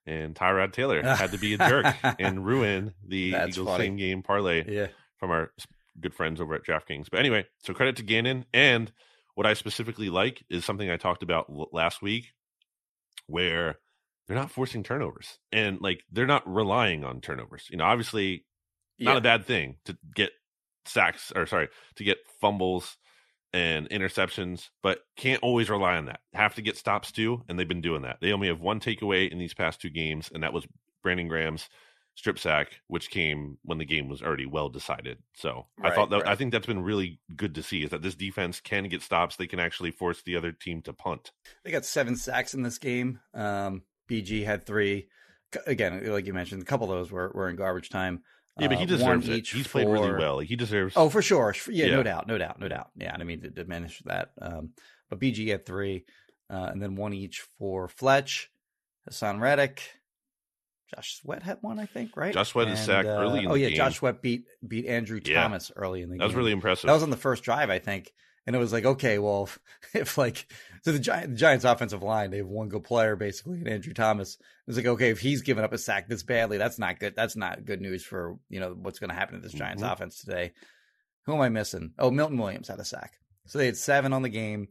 [0.06, 3.84] And Tyrod Taylor had to be a jerk and ruin the That's Eagles funny.
[3.86, 4.88] same game parlay Yeah.
[5.18, 5.52] from our
[6.00, 7.08] good friends over at DraftKings.
[7.12, 8.46] But anyway, so credit to Gannon.
[8.54, 8.92] And
[9.36, 12.32] what I specifically like is something I talked about last week
[13.28, 13.78] where
[14.28, 17.68] they're not forcing turnovers and like they're not relying on turnovers.
[17.70, 18.46] You know, obviously
[19.00, 19.18] not Yeah.
[19.18, 20.32] a bad thing to get
[20.86, 22.98] sacks or sorry, to get fumbles
[23.54, 26.22] and interceptions, but can't always rely on that.
[26.34, 28.18] Have to get stops too, and they've been doing that.
[28.22, 30.68] They only have one takeaway in these past two games, and that was
[31.04, 31.68] Brandon Graham's
[32.16, 35.18] strip sack, which came when the game was already well decided.
[35.34, 38.16] So I thought that I think that's been really good to see is that this
[38.16, 39.36] defense can get stops.
[39.36, 41.32] They can actually force the other team to punt.
[41.64, 43.20] They got seven sacks in this game.
[43.34, 45.08] Um, BG had three.
[45.66, 48.24] Again, like you mentioned, a couple of those were, were in garbage time.
[48.60, 49.38] Yeah, but he Uh, deserves it.
[49.38, 50.40] each He's played really well.
[50.40, 50.94] He deserves.
[50.98, 51.56] Oh, for sure.
[51.70, 51.96] Yeah, Yeah.
[51.96, 52.90] no doubt, no doubt, no doubt.
[52.96, 54.32] Yeah, I mean to diminish that.
[54.42, 54.74] Um,
[55.10, 56.06] but BG had three,
[56.50, 58.52] uh, and then one each for Fletch,
[59.10, 59.82] Haason Reddick,
[60.94, 62.34] Josh Sweat had one, I think, right?
[62.34, 63.78] Josh Sweat is And, sacked early in oh yeah, game.
[63.78, 65.44] Josh Sweat beat beat Andrew Yeah.
[65.44, 66.20] Thomas early in the game.
[66.20, 66.88] that was really impressive.
[66.88, 68.12] That was on the first drive, I think.
[68.48, 69.60] And it was like, okay, well, if,
[69.94, 70.48] if like,
[70.84, 73.94] so the, Gi- the Giants offensive line, they have one good player basically, and Andrew
[73.94, 74.38] Thomas.
[74.68, 77.16] It's like, okay, if he's given up a sack this badly, that's not good.
[77.16, 79.92] That's not good news for, you know, what's going to happen to this Giants Mhm.
[79.94, 80.54] offense today.
[81.26, 81.92] Who am I missing?
[82.00, 83.14] Oh, Milton Williams had a sack.
[83.46, 84.70] So they had seven on the game.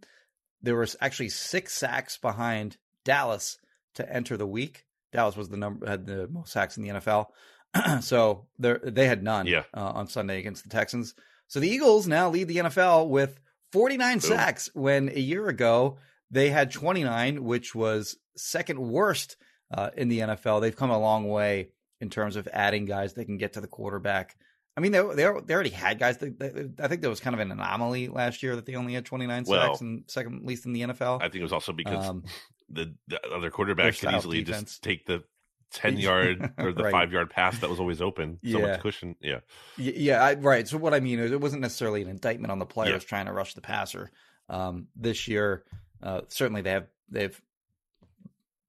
[0.62, 3.56] There was actually six sacks behind Dallas
[3.94, 4.84] to enter the week.
[5.12, 7.26] Dallas was the number, had the most sacks in the NFL.
[8.00, 9.62] so they they had none Yeah.
[9.74, 11.14] uh, on Sunday against the Texans.
[11.46, 13.38] So the Eagles now lead the NFL with
[13.72, 14.20] 49 Boom.
[14.20, 15.98] sacks when a year ago
[16.30, 19.36] they had 29, which was second worst
[19.72, 20.60] uh, in the NFL.
[20.60, 23.66] They've come a long way in terms of adding guys that can get to the
[23.68, 24.36] quarterback.
[24.76, 26.18] I mean, they they, they already had guys.
[26.18, 28.94] That, that- I think there was kind of an anomaly last year that they only
[28.94, 31.18] had 29 Well, sacks and second least in the NFL.
[31.18, 32.22] I think it was also because Um,
[32.68, 34.70] the, the other quarterback could easily defense.
[34.70, 35.24] just take the
[35.72, 36.92] 10 yard or the Right.
[36.92, 38.38] five yard pass that was always open.
[38.44, 38.66] So Yeah.
[38.66, 39.16] much cushion.
[39.20, 39.40] Yeah.
[39.76, 40.66] Yeah, I, right.
[40.66, 43.08] So what I mean is, it wasn't necessarily an indictment on the players Yeah.
[43.08, 44.10] trying to rush the passer.
[44.48, 45.64] Um, this year,
[46.02, 47.40] uh, certainly they have they have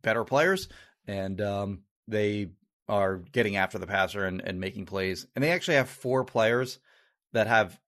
[0.01, 0.67] better players,
[1.07, 2.51] and um, they
[2.87, 5.25] are getting after the passer and, and making plays.
[5.35, 6.79] And they actually have four players
[7.33, 7.79] that have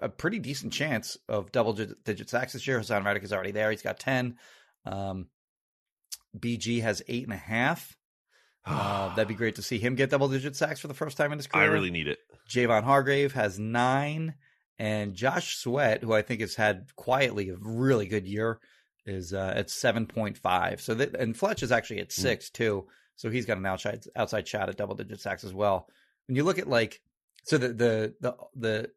[0.00, 2.78] a pretty decent chance of double digit, digit sacks this year.
[2.80, 4.38] Haason Reddick is already there; he's got ten.
[4.86, 5.26] Um,
[6.38, 7.96] BG has eight and a half.
[8.64, 11.32] Uh, that'd be great to see him get double digit sacks for the first time
[11.32, 11.64] in his career.
[11.64, 12.18] I really need it.
[12.48, 14.34] Javon Hargrave has nine,
[14.78, 18.60] and Josh Sweat, who I think has had quietly a really good year,
[19.06, 20.80] is uh, at seven point five.
[20.80, 22.86] So that and Fletch is actually at six too.
[23.16, 25.88] So he's got an outside outside shot at double digit sacks as well.
[26.26, 27.00] When you look at like
[27.44, 28.90] so the the the the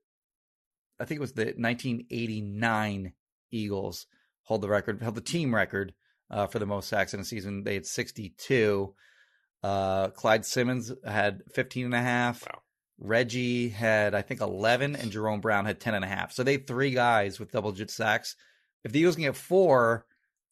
[1.00, 3.14] I think it was the 1989
[3.52, 4.06] Eagles
[4.44, 5.94] hold the record, held the team record
[6.30, 7.64] uh, for the most sacks in a season.
[7.64, 8.94] They had 62.
[9.64, 12.44] Uh, Clyde Simmons had 15 and a half.
[12.46, 12.60] Wow.
[13.00, 16.32] Reggie had, I think, 11, and Jerome Brown had 10 and a half.
[16.34, 18.36] So they had three guys with double digit sacks.
[18.84, 20.06] If the Eagles can get four,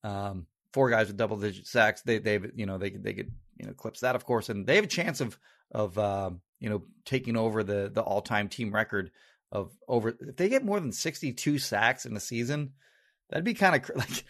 [0.04, 3.32] um, four guys with double digit sacks, they, they, you know, they, could- they could,
[3.58, 5.38] you know, clips that, of course, and they have a chance of,
[5.72, 9.12] of, um, you know, taking over the, the all time team record
[9.52, 12.74] of over, if they get more than 62 sacks in a season,
[13.30, 14.24] that'd be kind of cr- like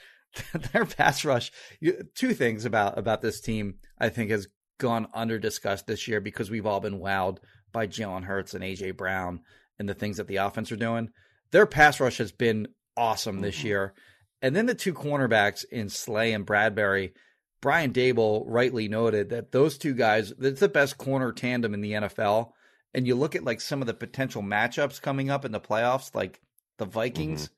[0.74, 1.52] their pass rush.
[1.80, 4.48] You, two things about, about this team, I think has
[4.80, 7.38] gone under discussed this year because we've all been wowed
[7.72, 9.42] by Jalen Hurts and AJ Brown
[9.78, 11.10] and the things that the offense are doing.
[11.52, 12.68] Their pass rush has been
[12.98, 13.64] awesome this Mhm.
[13.64, 13.94] year.
[14.42, 17.14] And then the two cornerbacks in Slay and Bradberry,
[17.62, 21.94] Brian Dable rightly noted that those two guys, it's the best corner tandem in the
[21.94, 22.54] NFL.
[22.94, 26.16] And you look at like some of the potential matchups coming up in the playoffs,
[26.16, 26.40] like
[26.78, 27.50] the Vikings,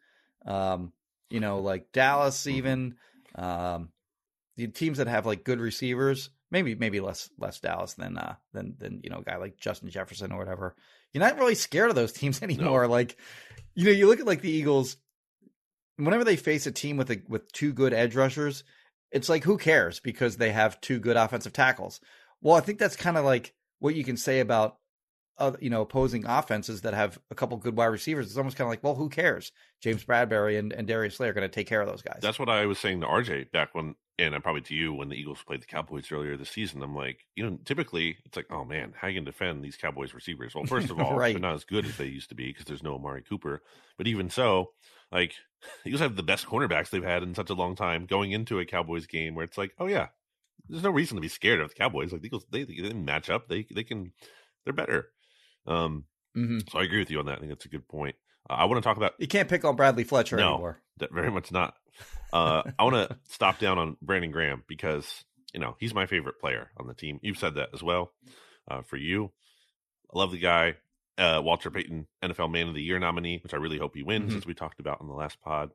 [0.45, 0.91] um,
[1.30, 2.95] you know, like Dallas, even
[3.36, 3.91] um,
[4.57, 8.76] the teams that have like good receivers, maybe maybe less less Dallas than uh than
[8.78, 10.76] than you know a guy like Justin Jefferson or whatever.
[11.14, 12.88] You're not really scared of those teams anymore.
[12.88, 13.18] Like,
[13.74, 14.97] you know, you look at like the Eagles.
[15.97, 18.64] Whenever they face a team with a with two good edge rushers,
[19.12, 21.99] it's like who cares because they have two good offensive tackles.
[22.41, 24.78] Well, I think that's kind of like what you can say about
[25.38, 28.28] other, you know, opposing offenses that have a couple good wide receivers.
[28.28, 29.52] It's almost kind of like, well, who cares?
[29.82, 32.20] James Bradberry and, and Darius Slay are going to take care of those guys.
[32.22, 35.09] That's what I was saying to RJ back when, and I'm probably to you when
[35.09, 36.84] the Eagles played the Cowboys earlier this season.
[36.84, 40.14] I'm like, you know, typically it's like, oh man, how you can defend these Cowboys
[40.14, 40.53] receivers?
[40.53, 41.34] Well, first of all, Right.
[41.34, 43.62] they're not as good as they used to be because there's no Amari Cooper.
[43.97, 44.74] But even so,
[45.12, 45.34] like,
[45.84, 48.59] the Eagles have the best cornerbacks they've had in such a long time going into
[48.59, 50.07] a Cowboys game where it's like, oh yeah,
[50.70, 52.12] there's no reason to be scared of the Cowboys.
[52.12, 53.47] Like the Eagles, they, they match up.
[53.47, 54.14] They they can,
[54.64, 55.09] they're better.
[55.66, 56.05] Um,
[56.36, 57.38] hmm so I agree with you on that.
[57.38, 58.16] I think that's a good point.
[58.49, 60.51] Uh, I want to talk about You can't pick on Bradley Fletcher No.
[60.51, 60.82] anymore.
[61.02, 61.76] That very much not.
[62.34, 65.24] Uh, I want to stop down on Brandon Graham because
[65.54, 67.20] you know he's my favorite player on the team.
[67.22, 68.12] You've said that as well.
[68.70, 69.32] Uh, for you,
[70.14, 70.76] I love the guy.
[71.18, 74.34] Uh, Walter Payton, NFL Man of the Year nominee, which I really hope he wins,
[74.34, 74.38] Mhm.
[74.38, 75.70] as we talked about on the last pod.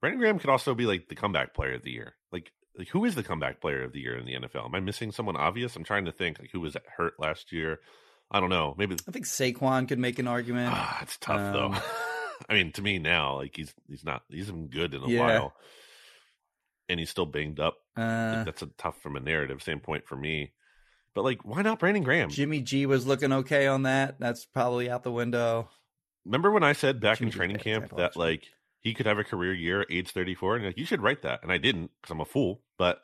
[0.00, 2.14] Brandon Graham could also be like the comeback player of the year.
[2.32, 4.64] Like, like who is the comeback player of the year in the NFL?
[4.66, 5.76] Am I missing someone obvious?
[5.76, 6.38] I'm trying to think.
[6.38, 7.80] Like, who was hurt last year?
[8.30, 8.74] I don't know.
[8.78, 10.72] Maybe I think Saquon could make an argument.
[10.74, 11.74] Ah, it's tough though.
[12.48, 15.20] I mean, to me now, like he's he's not he's been good in a Yeah.
[15.20, 15.54] while,
[16.88, 17.76] and he's still banged up.
[17.96, 20.52] Uh, Like, that's a tough from a narrative standpoint for me.
[21.14, 22.30] But like, why not Brandon Graham?
[22.30, 24.18] Jimmy G was looking okay on that.
[24.18, 25.68] That's probably out the window.
[26.24, 28.46] Remember when I said back Jimmy in training bad camp that like
[28.80, 31.40] he could have a career year at age 34 and like you should write that
[31.42, 33.00] and I didn't because I'm a fool but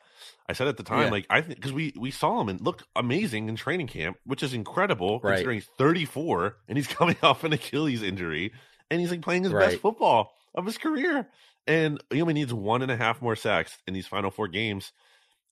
[0.48, 1.10] I said at the time Yeah.
[1.10, 4.42] like I think because we we saw him and look amazing in training camp which
[4.42, 5.32] is incredible Right.
[5.34, 8.52] considering he's 34 and he's coming off an Achilles injury
[8.90, 9.70] and he's like playing his Right.
[9.70, 11.28] best football of his career
[11.66, 14.92] and he only needs one and a half more sacks in these final four games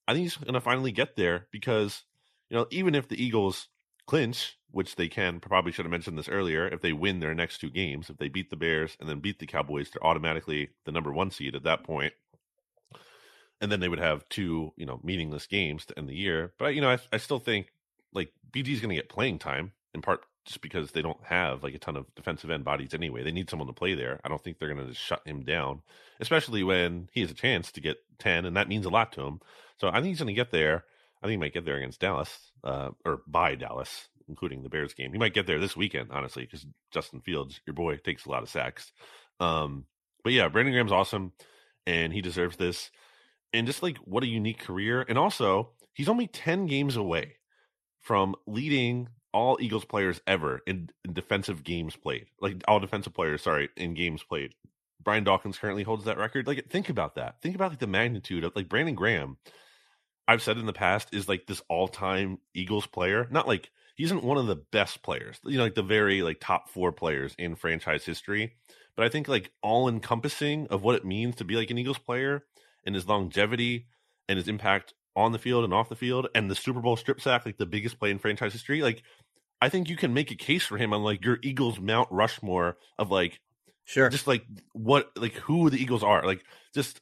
[0.08, 2.02] I think he's gonna finally get there because
[2.50, 3.68] you know even if the Eagles
[4.06, 5.40] clinch, which they can.
[5.40, 6.66] Probably should have mentioned this earlier.
[6.66, 9.38] If they win their next two games, if they beat the Bears and then beat
[9.38, 12.12] the Cowboys, they're automatically the number one seed at that point.
[13.60, 16.52] And then they would have two, you know, meaningless games to end the year.
[16.58, 17.72] But you know, I, I still think
[18.12, 21.62] like BG is going to get playing time in part just because they don't have
[21.62, 23.22] like a ton of defensive end bodies anyway.
[23.22, 24.20] They need someone to play there.
[24.24, 25.82] I don't think they're going to shut him down,
[26.20, 29.22] especially when he has a chance to get ten, and that means a lot to
[29.22, 29.40] him.
[29.78, 30.84] So I think he's going to get there.
[31.22, 34.94] I think he might get there against Dallas, uh, or by Dallas, including the Bears
[34.94, 35.12] game.
[35.12, 38.42] He might get there this weekend, honestly, because Justin Fields, your boy, takes a lot
[38.42, 38.92] of sacks.
[39.40, 39.86] Um,
[40.22, 41.32] but yeah, Brandon Graham's awesome,
[41.86, 42.90] and he deserves this.
[43.52, 47.36] And just like what a unique career, and also he's only ten games away
[48.00, 53.42] from leading all Eagles players ever in, in defensive games played, like all defensive players,
[53.42, 54.54] sorry, in games played.
[55.04, 56.46] Brian Dawkins currently holds that record.
[56.46, 57.42] Like, think about that.
[57.42, 59.36] Think about like the magnitude of like Brandon Graham.
[60.26, 63.28] I've said in the past is like this all-time Eagles player.
[63.30, 66.38] Not like he isn't one of the best players, you know, like the very like
[66.40, 68.54] top four players in franchise history.
[68.96, 71.98] But I think like all encompassing of what it means to be like an Eagles
[71.98, 72.42] player
[72.86, 73.88] and his longevity
[74.30, 77.20] and his impact on the field and off the field and the Super Bowl strip
[77.20, 78.82] sack, like the biggest play in franchise history.
[78.82, 79.02] Like,
[79.60, 82.76] I think you can make a case for him on like your Eagles Mount Rushmore
[82.98, 83.40] of like
[83.84, 84.08] Sure.
[84.10, 86.24] just like what like who the Eagles are.
[86.24, 86.44] Like
[86.74, 87.00] just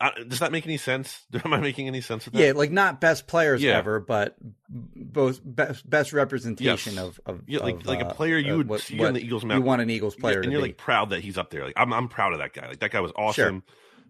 [0.00, 1.24] uh, does that make any sense?
[1.44, 2.40] Am I making any sense with that?
[2.44, 3.78] yeah, like not best players Yeah.
[3.78, 4.34] ever, but
[4.68, 7.02] both best, best representation Yes.
[7.04, 9.08] of, of Yeah, like of, like uh, a player you uh, would what- see what
[9.08, 10.68] on the Eagles You want an Eagles player, and to you're be.
[10.68, 11.64] like proud that he's up there.
[11.64, 12.66] Like I'm I'm proud of that guy.
[12.68, 13.62] Like that guy was awesome.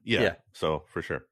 [0.05, 0.23] Yeah.
[0.23, 0.35] Yeah.
[0.55, 1.27] So for sure.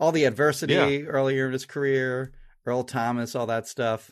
[0.00, 1.06] all the adversity Yeah.
[1.08, 2.32] earlier in his career,
[2.64, 4.10] Earl Thomas, all that stuff.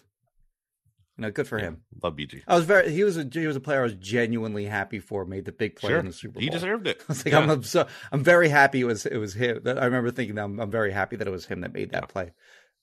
[1.18, 1.66] You know, good for Yeah.
[1.66, 1.82] him.
[2.02, 2.42] Love BG.
[2.48, 2.90] I was very.
[2.90, 5.24] He was a he was a player I was genuinely happy for.
[5.26, 5.98] Made the big play Sure.
[5.98, 6.42] in the Super Bowl.
[6.42, 6.98] He deserved it.
[7.02, 7.40] I was like, Yeah.
[7.40, 9.60] I'm so I'm very happy it was it was him.
[9.64, 11.90] That- I remember thinking that I'm, I'm very happy that it was him that made
[11.92, 12.06] that Yeah.
[12.06, 12.32] play.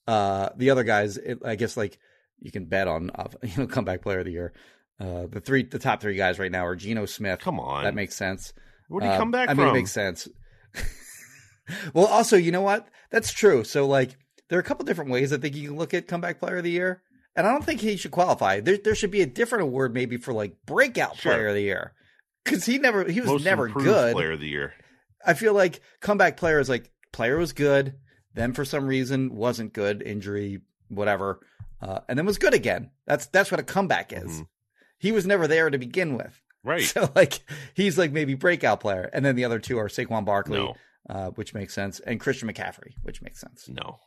[0.06, 1.98] Uh, the other guys, it, I guess, like
[2.40, 3.10] you can bet on,
[3.42, 4.52] you know, comeback player of the year.
[5.00, 7.40] Uh, the three, the top three guys right now are Geno Smith.
[7.40, 7.84] Come on.
[7.84, 8.52] that makes sense.
[8.88, 9.64] Where'd he Uh, come back I from?
[9.64, 10.28] mean, it makes sense.
[11.94, 12.88] well, also, you know what?
[13.10, 13.64] That's true.
[13.64, 14.16] So, like,
[14.48, 16.64] there are a couple different ways I think you can look at comeback player of
[16.64, 17.02] the year,
[17.36, 18.60] and I don't think he should qualify.
[18.60, 21.32] There, there should be a different award maybe for like breakout Sure.
[21.32, 21.92] player of the year
[22.44, 24.14] because he never, he was Most never good.
[24.14, 24.74] player of the year.
[25.24, 27.94] I feel like comeback player is like player was good,
[28.34, 31.40] then for some reason wasn't good, injury, whatever,
[31.82, 32.90] uh, and then was good again.
[33.06, 34.40] That's that's what a comeback is.
[34.40, 34.46] Mhm.
[34.98, 36.40] He was never there to begin with.
[36.64, 36.82] Right.
[36.94, 37.40] So like
[37.74, 40.74] he's like maybe breakout player, and then the other two are Saquon Barkley, No.
[41.08, 43.68] uh, which makes sense, and Christian McCaffrey, which makes sense.
[43.68, 43.98] No.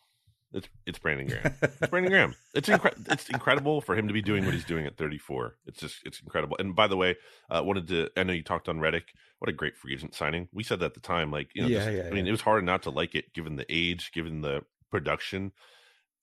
[0.53, 1.53] It's it's Brandon Graham.
[1.61, 2.35] It's Brandon Graham.
[2.53, 5.55] It's incre- it's incredible for him to be doing what he's doing at 34.
[5.65, 6.55] It's just it's incredible.
[6.59, 7.15] And by the way,
[7.49, 9.13] uh, wanted to I know you talked on Reddick.
[9.39, 10.47] What a great free agent signing.
[10.53, 12.29] We said that at the time, like you know, Yeah, just- yeah, I mean, yeah.
[12.29, 15.51] it was hard not to like it given the age, given the production.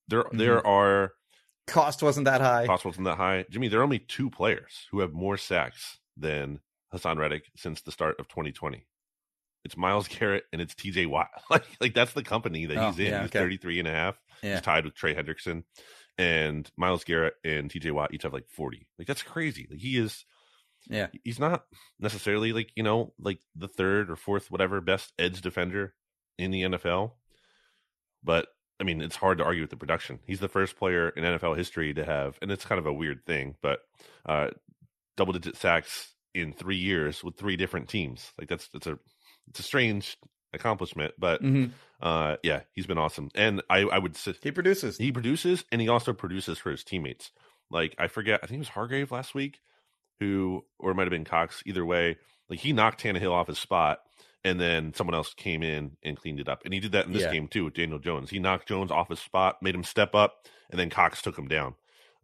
[0.09, 0.39] There Mm-hmm.
[0.39, 1.13] there are
[1.67, 2.67] Cost wasn't that high.
[2.67, 3.45] cost wasn't that high.
[3.51, 6.59] Jimmy, there are only two players who have more sacks than
[6.93, 8.85] Haason Reddick since the start of 2020.
[9.65, 11.29] It's Myles Garrett and it's TJ Watt.
[11.51, 13.07] Like like that's the company that Oh, he's in.
[13.07, 13.39] yeah, he's okay.
[13.41, 14.17] 33 and a half.
[14.43, 14.53] Yeah.
[14.55, 15.65] He's tied with Trey Hendrickson.
[16.19, 18.87] And Myles Garrett and TJ Watt each have like 40.
[18.99, 19.67] Like that's crazy.
[19.71, 20.25] Like he is
[20.89, 21.09] Yeah.
[21.25, 21.65] he's not
[21.99, 25.95] necessarily like, you know, like the third or fourth whatever best edge defender
[26.39, 27.13] in the NFL.
[28.23, 28.49] But
[28.81, 30.21] I mean, it's hard to argue with the production.
[30.27, 33.27] He's the first player in NFL history to have, and it's kind of a weird
[33.27, 33.81] thing, but
[34.25, 34.49] uh,
[35.19, 38.33] double digit sacks in three years with three different teams.
[38.39, 38.99] Like that's it's a
[39.51, 40.17] it's a strange
[40.53, 41.67] accomplishment, but hmm
[42.03, 43.29] uh, yeah, he's been awesome.
[43.35, 44.97] And I I would say He produces.
[44.97, 47.31] he produces and he also produces for his teammates.
[47.71, 49.61] Like I forget, I think it was Hargrave last week,
[50.19, 51.63] who or it might have been Cox.
[51.67, 52.17] Either way,
[52.49, 53.99] like he knocked Tannehill off his spot,
[54.45, 56.63] and then someone else came in and cleaned it up.
[56.65, 57.33] And he did that in this Yeah.
[57.33, 58.31] game too with Daniel Jones.
[58.31, 61.49] He knocked Jones off his spot, made him step up, and then Cox took him
[61.49, 61.75] down.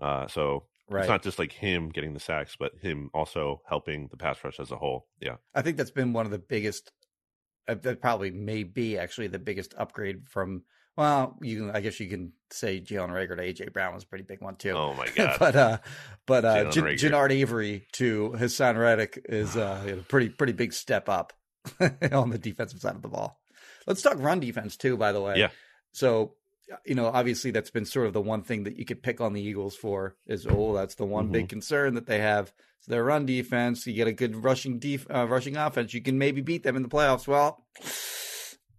[0.00, 1.00] Uh, so Right.
[1.00, 4.58] it's not just like him getting the sacks, but him also helping the pass rush
[4.60, 5.06] as a whole.
[5.20, 6.92] Yeah, I think that's been one of the biggest.
[7.68, 10.62] Uh, that probably may be actually the biggest upgrade from.
[10.96, 14.06] Well, you can, I guess you can say Jalen Reagor to AJ Brown was a
[14.06, 14.70] pretty big one too.
[14.70, 15.36] Oh my god.
[15.38, 15.78] but uh,
[16.26, 16.94] but uh, Reagor.
[16.98, 21.32] Genard Avery to Haason Reddick is uh, a pretty pretty big step up
[22.12, 23.38] on the defensive side of the ball.
[23.86, 24.96] Let's talk run defense too.
[24.96, 25.50] By the way, Yeah.
[25.92, 26.34] So
[26.84, 29.32] you know, obviously that's been sort of the one thing that you could pick on
[29.32, 31.32] the Eagles for is oh, that's the one Mm-hmm.
[31.32, 32.52] big concern that they have.
[32.80, 36.18] So their run defense, you get a good rushing def- uh, rushing offense, you can
[36.18, 37.26] maybe beat them in the playoffs.
[37.26, 37.64] Well,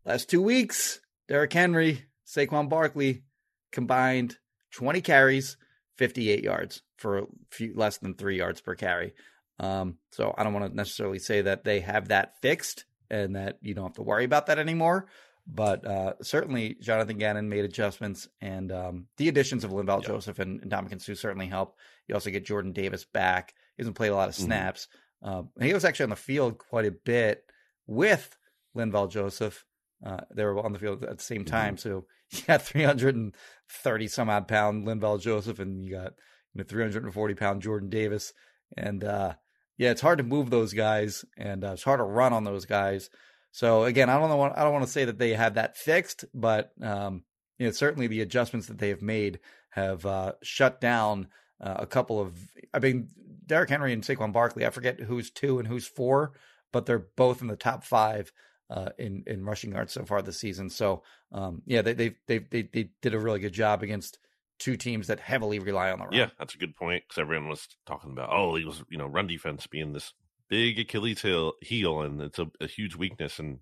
[0.05, 3.23] last two weeks, Derrick Henry, Saquon Barkley
[3.71, 4.37] combined
[4.73, 5.57] 20 carries,
[5.97, 9.13] 58 yards for a few less than three yards per carry.
[9.59, 13.57] Um, so I don't want to necessarily say that they have that fixed and that
[13.61, 15.07] you don't have to worry about that anymore.
[15.49, 20.09] But uh, certainly, Jonathan Gannon made adjustments, and um, the additions of Linval Yeah.
[20.09, 21.77] Joseph and, and Ndamukong Suh certainly help.
[22.07, 23.53] You also get Jordan Davis back.
[23.77, 24.39] He hasn't played a lot of Mhm.
[24.45, 24.87] snaps.
[25.23, 27.43] Um, he was actually on the field quite a bit
[27.87, 28.37] with
[28.75, 29.63] Linval Joseph.
[30.05, 31.77] Uh, they were on the field at the same time.
[31.77, 36.13] So you got 330 some odd pound Linval Joseph, and you got
[36.53, 38.33] you know 340 pound Jordan Davis.
[38.75, 39.35] And uh,
[39.77, 42.65] yeah, it's hard to move those guys, and uh, it's hard to run on those
[42.65, 43.09] guys.
[43.57, 44.39] So again, I don't know.
[44.39, 47.23] I don't want to say that they have that fixed, but um,
[47.57, 49.39] you know, certainly the adjustments that they have made
[49.71, 51.29] have uh, shut down
[51.59, 52.37] uh, a couple of.
[52.71, 53.07] I mean,
[53.47, 54.63] Derrick Henry and Saquon Barkley.
[54.63, 56.33] I forget who's two and who's four,
[56.71, 58.31] but they're both in the top five
[58.69, 60.69] uh, in in rushing yards so far this season.
[60.69, 61.01] So,
[61.31, 64.19] um, yeah, they they they they they did a really good job against
[64.59, 66.13] two teams that heavily rely on the run.
[66.13, 69.07] Yeah, that's a good point because everyone was talking about oh, he was you know,
[69.07, 70.13] run defense being this
[70.49, 73.59] big Achilles heel, heel and it's a, a huge weakness and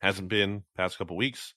[0.00, 1.54] hasn't been past couple weeks.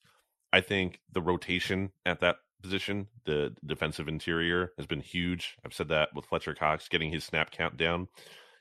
[0.54, 5.58] I think the rotation at that position, the defensive interior, has been huge.
[5.66, 8.08] I've said that with Fletcher Cox getting his snap count down.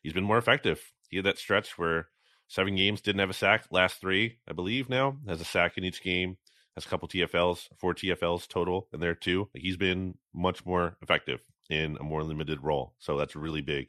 [0.03, 0.93] He's been more effective.
[1.09, 2.09] He had that stretch where
[2.49, 3.67] seven games didn't have a sack.
[3.71, 6.37] Last three, I believe, now has a sack in each game.
[6.75, 9.49] Has a couple TFLs, four TFLs total in there too.
[9.55, 11.41] He's been much more effective
[11.71, 13.89] in a more limited role, so that's really big.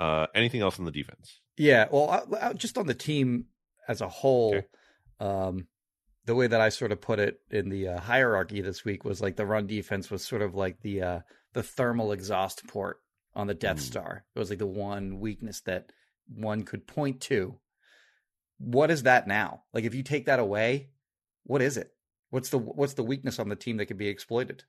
[0.00, 1.40] Uh, anything else on the defense?
[1.58, 3.46] Yeah, well, I, I, just on the team
[3.86, 4.66] as a whole, Okay.
[5.20, 5.66] um,
[6.24, 9.20] the way that I sort of put it in the uh, hierarchy this week was
[9.20, 11.20] like the run defense was sort of like the uh,
[11.52, 12.98] the thermal exhaust port
[13.34, 13.80] on the Death Mm.
[13.80, 14.24] Star.
[14.34, 15.92] It was like the one weakness that
[16.34, 17.58] one could point to.
[18.58, 19.64] What is that now?
[19.74, 20.90] Like, if you take that away,
[21.44, 21.92] what is it?
[22.30, 24.64] What's the what's the weakness on the team that can be exploited?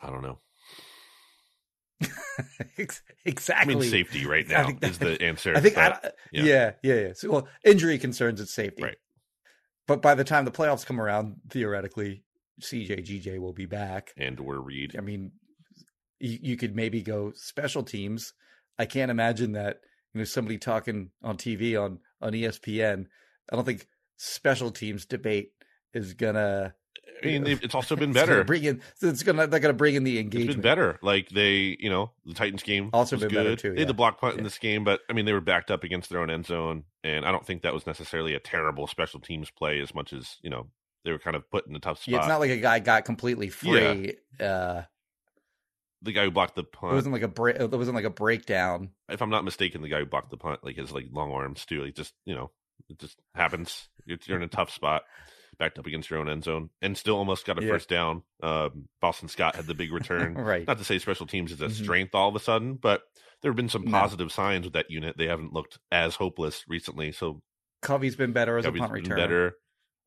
[0.00, 0.38] I don't know.
[2.78, 3.74] Ex- I exactly.
[3.76, 5.54] mean, safety right now think is the answer.
[5.56, 6.42] I think, but- I, yeah.
[6.44, 6.72] yeah.
[6.82, 8.96] yeah, yeah, So, well, injury concerns it's safety, Right.
[9.88, 12.22] But by the time the playoffs come around, theoretically,
[12.60, 14.12] CJ GJ will be back.
[14.16, 14.94] and or Reed.
[14.96, 15.32] I mean,
[16.20, 18.32] you, you could maybe go special teams.
[18.78, 19.80] I can't imagine that
[20.14, 23.06] you know somebody talking on TV on on ESPN.
[23.50, 25.50] I don't think special teams debate
[25.92, 26.74] is gonna.
[27.22, 28.44] I mean, it's also been it's gonna better.
[28.44, 30.56] Bring in, it's gonna they're gonna bring in the It's engagement.
[30.56, 30.98] been better.
[31.02, 33.34] Like they, you know, the Titans game Also been good.
[33.36, 35.40] better too, They had the block punt in this game, but I mean, they were
[35.40, 38.40] backed up against their own end zone, and I don't think that was necessarily a
[38.40, 40.66] terrible special teams play as much as you know
[41.04, 42.12] they were kind of put in a tough spot.
[42.12, 44.14] Yeah, it's not like a guy got completely free.
[44.40, 44.82] Uh,
[46.02, 46.94] the guy who blocked the it punt.
[46.94, 47.56] wasn't like a break.
[47.56, 48.90] It wasn't like a breakdown.
[49.08, 51.64] if I'm not mistaken, the guy who blocked the punt, like his like long arms
[51.64, 52.50] too, like just you know,
[52.88, 53.88] it just happens.
[54.06, 55.02] You're in a tough spot,
[55.58, 57.68] backed up against your own end zone, and still almost got a Yeah.
[57.72, 58.22] first down.
[58.42, 60.34] Um, Boston Scott had the big return.
[60.34, 60.66] Right.
[60.66, 61.82] Not to say special teams is a Mhm.
[61.82, 63.02] strength all of a sudden, but
[63.42, 63.90] there have been some No.
[63.90, 65.16] positive signs with that unit.
[65.16, 67.42] They haven't looked as hopeless recently, so
[67.82, 69.16] Covey's been better as Covey's a punt been returner.
[69.16, 69.58] better.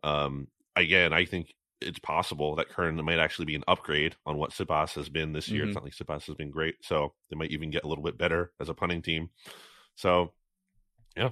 [0.04, 4.52] Um, again, I think it's possible that Kern might actually be an upgrade on what
[4.52, 5.64] Siposs has been this year.
[5.66, 5.68] Mhm.
[5.68, 8.18] It's not like Siposs has been great, so they might even get a little bit
[8.18, 9.30] better as a punting team.
[9.96, 10.34] So,
[11.18, 11.32] yeah,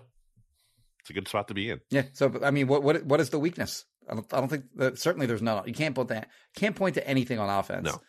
[1.00, 1.80] it's a good spot to be in.
[1.90, 2.08] Yeah.
[2.12, 3.86] So I mean, what what what is the weakness?
[4.10, 5.64] I don't, I don't think that certainly there's none.
[5.68, 7.86] You can't point that can't point to anything on offense.
[7.86, 8.02] No.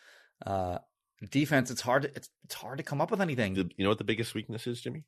[0.51, 0.79] Uh,
[1.31, 1.71] defense.
[1.71, 2.03] It's hard.
[2.03, 3.55] To, it's it's hard to come up with anything.
[3.55, 5.03] You know what the biggest weakness is, Jimmy?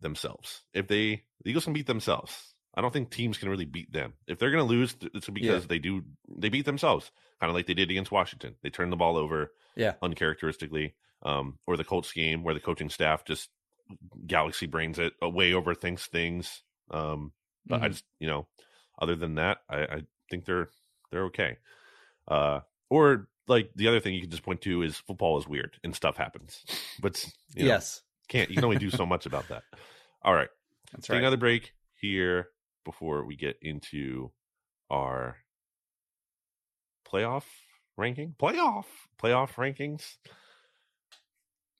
[0.00, 0.62] Themselves.
[0.72, 4.14] If they the Eagles can beat themselves, I don't think teams can really beat them.
[4.26, 5.68] If they're going to lose, it's because Yeah.
[5.68, 6.02] they do
[6.34, 7.10] they beat themselves,
[7.40, 8.56] kind of like they did against Washington.
[8.62, 9.94] They turned the ball over, Yeah.
[10.02, 10.94] uncharacteristically.
[11.22, 13.50] Um, or the Colts game where the coaching staff just
[14.26, 16.62] galaxy brains it, uh, way overthinks things.
[16.90, 17.32] Um,
[17.66, 17.92] but I Mhm.
[17.92, 18.48] just you know,
[19.00, 20.68] other than that, I, I think they're
[21.10, 21.56] they're okay.
[22.28, 25.76] Uh, or like the other thing you can just point to is football is weird
[25.82, 26.64] and stuff happens,
[27.00, 27.24] but
[27.54, 29.62] you know, yes, can't you can only do so much about that.
[30.22, 30.48] All right,
[30.92, 31.20] that's take right.
[31.20, 32.48] another break here
[32.84, 34.30] before we get into
[34.90, 35.36] our
[37.06, 37.44] playoff
[37.96, 38.86] ranking, playoff
[39.20, 40.16] playoff rankings.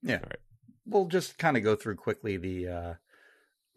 [0.02, 0.16] yeah.
[0.16, 0.38] all right.
[0.86, 2.94] We'll just kind of go through quickly the uh,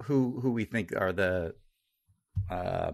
[0.03, 1.53] who who we think are the
[2.49, 2.93] uh,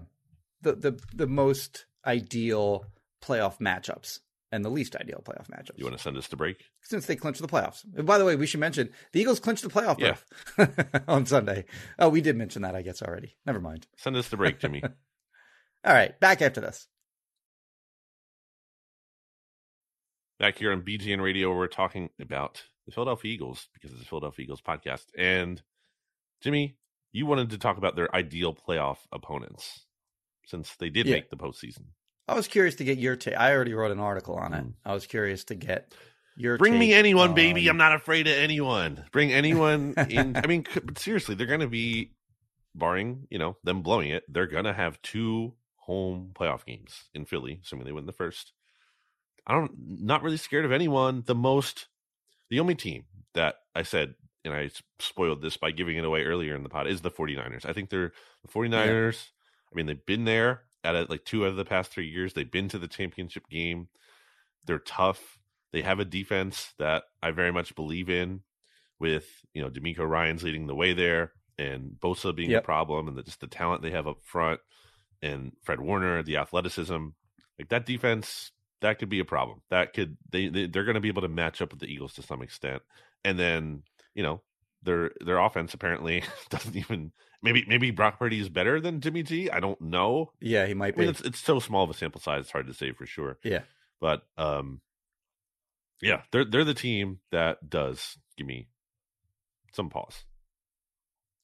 [0.62, 2.86] the the the most ideal
[3.22, 4.20] playoff matchups
[4.51, 5.78] and the least ideal playoff matchups.
[5.78, 6.64] You want to send us to break?
[6.82, 7.84] since they clinched the playoffs.
[7.95, 11.01] And by the way, we should mention the Eagles clinched the playoff Yeah.
[11.07, 11.66] on Sunday.
[11.99, 13.36] Oh, we did mention that, I guess, already.
[13.45, 13.86] Never mind.
[13.97, 14.82] Send us to break, Jimmy.
[15.86, 16.88] All right, back after this.
[20.39, 24.43] Back here on BGN Radio, we're talking about the Philadelphia Eagles because it's the Philadelphia
[24.45, 25.05] Eagles podcast.
[25.18, 25.62] And
[26.41, 26.78] Jimmy,
[27.12, 29.86] you wanted to talk about their ideal playoff opponents
[30.50, 31.16] since they did Yeah.
[31.16, 31.86] make the postseason.
[32.28, 33.36] I was curious to get your take.
[33.36, 34.64] I already wrote an article on it.
[34.64, 34.74] Mm.
[34.86, 35.93] I was curious to get
[36.38, 37.68] your Bring me anyone, baby.
[37.68, 39.04] I'm not afraid of anyone.
[39.12, 40.36] Bring anyone in.
[40.43, 42.12] I mean, seriously, they're going to be,
[42.76, 47.26] barring you know them blowing it, they're going to have two home playoff games in
[47.26, 48.54] Philly, assuming they win the first.
[49.47, 51.24] I don't, not really scared of anyone.
[51.26, 51.88] The most,
[52.52, 54.14] the only team that I said,
[54.45, 54.70] and I
[55.00, 57.66] spoiled this by giving it away earlier in the pod, is the 49ers.
[57.66, 59.30] I think they're the 49ers.
[59.72, 62.34] I mean, they've been there at it like two out of the past three years.
[62.34, 63.88] They've been to the championship game.
[64.66, 65.40] They're tough.
[65.72, 68.42] They have a defense that I very much believe in,
[69.00, 72.64] with you know DeMeco Ryans leading the way there, and Bosa being Yep.
[72.64, 74.60] a problem, and the, just the talent they have up front,
[75.22, 77.08] and Fred Warner, the athleticism,
[77.58, 78.52] like that defense.
[78.82, 79.62] that could be a problem.
[79.70, 82.14] That could they, they they're going to be able to match up with the Eagles
[82.14, 82.82] to some extent,
[83.24, 83.84] and then
[84.16, 84.42] you know
[84.84, 87.12] their their offense apparently doesn't even
[87.42, 89.50] maybe maybe Brock Purdy is better than Jimmy G.
[89.50, 90.32] I don't know.
[90.40, 91.12] Yeah, he might I mean, be.
[91.12, 93.38] it's it's so small of a sample size; it's hard to say for sure.
[93.44, 93.62] Yeah.
[94.00, 94.82] but um,
[96.02, 98.68] yeah, they're they're the team that does give me
[99.74, 100.24] some pause.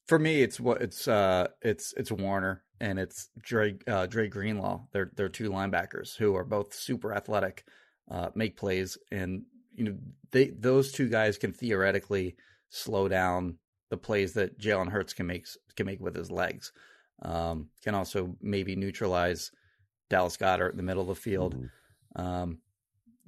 [0.07, 4.81] For me, it's what it's uh it's it's Warner and it's Dre uh, Dre Greenlaw.
[4.91, 7.65] They're they're two linebackers who are both super athletic,
[8.09, 9.95] uh, make plays, and you know
[10.31, 12.35] they those two guys can theoretically
[12.75, 13.57] slow down
[13.89, 16.71] the plays that Jalen Hurts can make can make with his legs.
[17.21, 19.51] Um, can also maybe neutralize
[20.09, 21.55] Dallas Goedert in the middle of the field.
[21.55, 21.69] Mhm.
[22.21, 22.59] Um,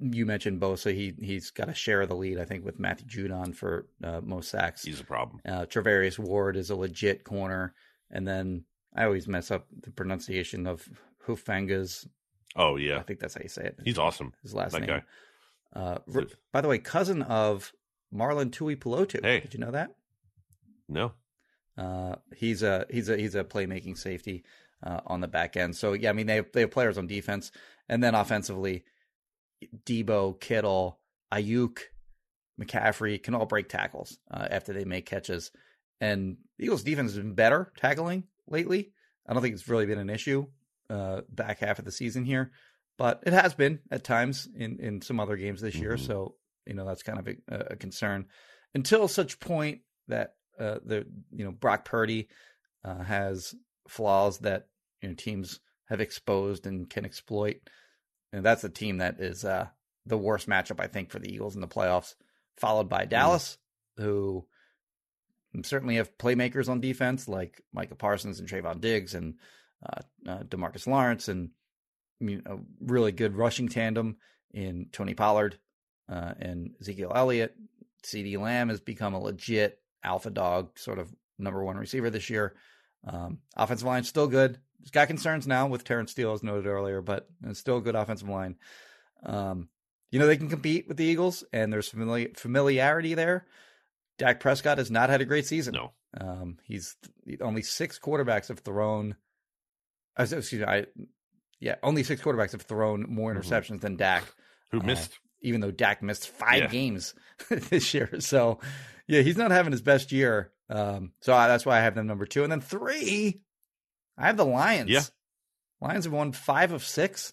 [0.00, 0.92] you mentioned Bosa.
[0.94, 4.20] He he's got a share of the lead, I think, with Matthew Judon for uh,
[4.22, 4.84] most sacks.
[4.84, 5.40] He's a problem.
[5.44, 7.74] Uh, Charvarius Ward is a legit corner,
[8.10, 10.88] and then I always mess up the pronunciation of
[11.26, 12.06] Hufangas.
[12.56, 13.78] Oh yeah, I think that's how you say it.
[13.84, 14.32] he's awesome.
[14.42, 14.88] his last that name.
[14.88, 15.02] guy.
[15.74, 15.98] Uh,
[16.52, 17.72] by the way, cousin of
[18.14, 19.22] Marlon Tuipulotu.
[19.24, 19.40] Hey.
[19.40, 19.90] Did you know that?
[20.88, 21.12] No,
[21.76, 24.44] Uh, he's a he's a he's a playmaking safety
[24.82, 25.76] uh, on the back end.
[25.76, 27.52] So yeah, I mean they have, they have players on defense,
[27.88, 28.84] and then offensively,
[29.84, 30.98] Debo, Kittle,
[31.32, 31.78] Aiyuk,
[32.60, 35.50] McCaffrey can all break tackles uh, after they make catches.
[36.00, 38.92] And the Eagles' defense has been better tackling lately.
[39.26, 40.46] I don't think it's really been an issue
[40.88, 42.50] uh, back half of the season here,
[42.96, 45.96] but it has been at times in in some other games this year.
[45.96, 46.06] Mhm.
[46.06, 46.34] So
[46.68, 48.26] you know that's kind of a, a concern.
[48.74, 52.28] Until such point that uh, the you know Brock Purdy
[52.84, 53.54] uh, has
[53.88, 54.68] flaws that
[55.00, 57.56] you know teams have exposed and can exploit,
[58.32, 59.66] and that's a team that is uh,
[60.06, 62.14] the worst matchup I think for the Eagles in the playoffs,
[62.56, 63.58] followed by Dallas,
[63.96, 64.46] who
[65.62, 69.34] certainly have playmakers on defense like Micah Parsons and Trevon Diggs and
[69.84, 71.50] uh, uh, Demarcus Lawrence and
[72.20, 74.16] you know, a really good rushing tandem
[74.52, 75.58] in Tony Pollard
[76.08, 77.54] uh, and Ezekiel Elliott.
[78.04, 82.54] CeeDee Lamb has become a legit alpha dog, sort of number one receiver this year.
[83.06, 84.58] Um, offensive line still good.
[84.82, 87.96] It's got concerns now with Terence Steele, as noted earlier, but it's still a good
[87.96, 88.56] offensive line.
[89.24, 89.68] Um,
[90.10, 93.46] you know they can compete with the Eagles, and there's famili- familiarity there.
[94.16, 95.74] Dak Prescott has not had a great season.
[95.74, 95.92] no.
[96.18, 96.96] Um, he's
[97.42, 99.16] only six quarterbacks have thrown.
[100.18, 100.86] uh, Excuse me, I,
[101.60, 103.42] yeah, only six quarterbacks have thrown more Mhm.
[103.42, 104.24] interceptions than Dak
[104.70, 105.18] Who Uh, missed?
[105.40, 106.66] Even though Dak missed five Yeah.
[106.68, 107.14] games
[107.48, 108.20] this year.
[108.20, 108.58] So,
[109.06, 110.52] yeah, he's not having his best year.
[110.70, 112.42] Um, so I, that's why I have them number two.
[112.42, 113.40] And then three,
[114.18, 114.90] I have the Lions.
[114.90, 115.02] Yeah.
[115.80, 117.32] Lions have won five of six.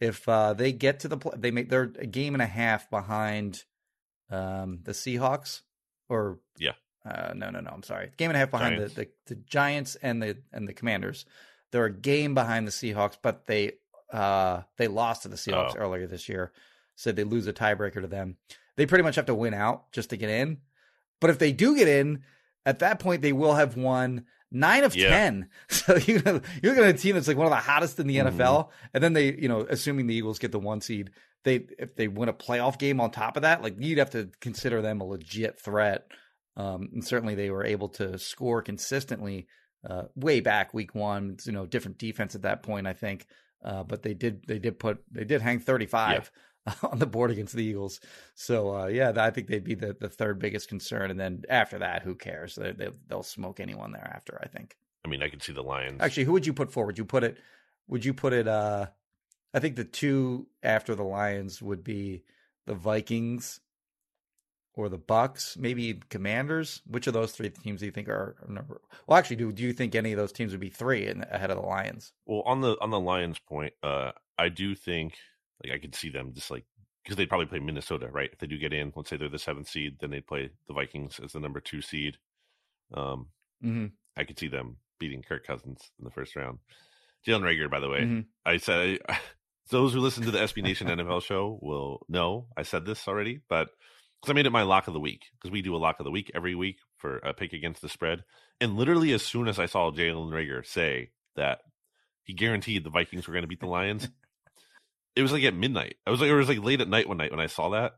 [0.00, 2.88] If uh, they get to the, play, they make they're a game and a half
[2.90, 3.62] behind
[4.30, 5.62] um, the Seahawks,
[6.08, 6.72] or Yeah.
[7.04, 7.70] uh, no, no, no.
[7.72, 8.94] I'm sorry, game and a half behind the, Giants.
[8.94, 11.24] the the Giants and the and the Commanders.
[11.70, 13.72] They're a game behind the Seahawks, but they
[14.12, 15.80] uh they lost to the Seahawks Oh.
[15.80, 16.52] earlier this year,
[16.96, 18.36] so they lose a tiebreaker to them.
[18.76, 20.58] They pretty much have to win out just to get in.
[21.20, 22.22] But if they do get in,
[22.66, 25.08] at that point they will have won nine of Yeah.
[25.10, 25.48] ten.
[25.68, 26.40] So you're you're
[26.74, 28.32] looking at a team that's like one of the hottest in the Mhm.
[28.36, 31.10] NFL, and then they, you know, assuming the Eagles get the one seed,
[31.44, 34.30] they if they win a playoff game on top of that, like you'd have to
[34.40, 36.06] consider them a legit threat.
[36.56, 39.48] Um, and certainly they were able to score consistently
[39.88, 41.30] uh, way back week one.
[41.34, 43.26] It's, you know, different defense at that point, I think.
[43.64, 46.30] Uh, but they did they did put they did hang 35
[46.82, 48.00] on the board against the Eagles.
[48.34, 51.10] So uh, yeah, I think they'd be the, the third biggest concern.
[51.10, 52.54] And then after that, who cares?
[52.54, 54.38] They, they, they'll smoke anyone thereafter.
[54.42, 54.76] I think.
[55.04, 56.00] I mean, I could see the Lions.
[56.00, 56.96] Actually, who would you put forward?
[56.96, 57.38] You put it?
[57.88, 58.48] Would you put it?
[58.48, 58.86] Uh,
[59.52, 62.22] I think the two after the Lions would be
[62.66, 63.60] the Vikings
[64.76, 66.80] or the Bucks, maybe Commanders.
[66.86, 68.80] Which of those three teams do you think are are number?
[69.06, 71.50] Well, actually, do do you think any of those teams would be three in, ahead
[71.50, 72.14] of the Lions?
[72.24, 75.14] Well, on the on the Lions point, uh, I do think
[75.62, 76.64] like I could see them just like
[77.04, 78.30] because they'd probably play Minnesota, right?
[78.32, 80.72] If they do get in, let's say they're the seventh seed, then they'd play the
[80.74, 82.16] Vikings as the number two seed.
[82.92, 83.28] Um,
[83.64, 83.86] Mm-hmm.
[84.16, 86.58] I could see them beating Kirk Cousins in the first round.
[87.26, 88.26] Jalen Reagor, by the way, Mhm.
[88.44, 88.98] I said
[89.70, 93.40] those who listen to the SB Nation NFL show will know I said this already,
[93.48, 93.70] but
[94.20, 96.04] because I made it my lock of the week because we do a lock of
[96.04, 98.24] the week every week for a pick against the spread,
[98.60, 101.60] and literally as soon as I saw Jalen Reagor say that
[102.24, 104.08] he guaranteed the Vikings were going to beat the Lions,
[105.16, 105.96] it was like at midnight.
[106.06, 107.92] I was like, it was like late at night one night when I saw that.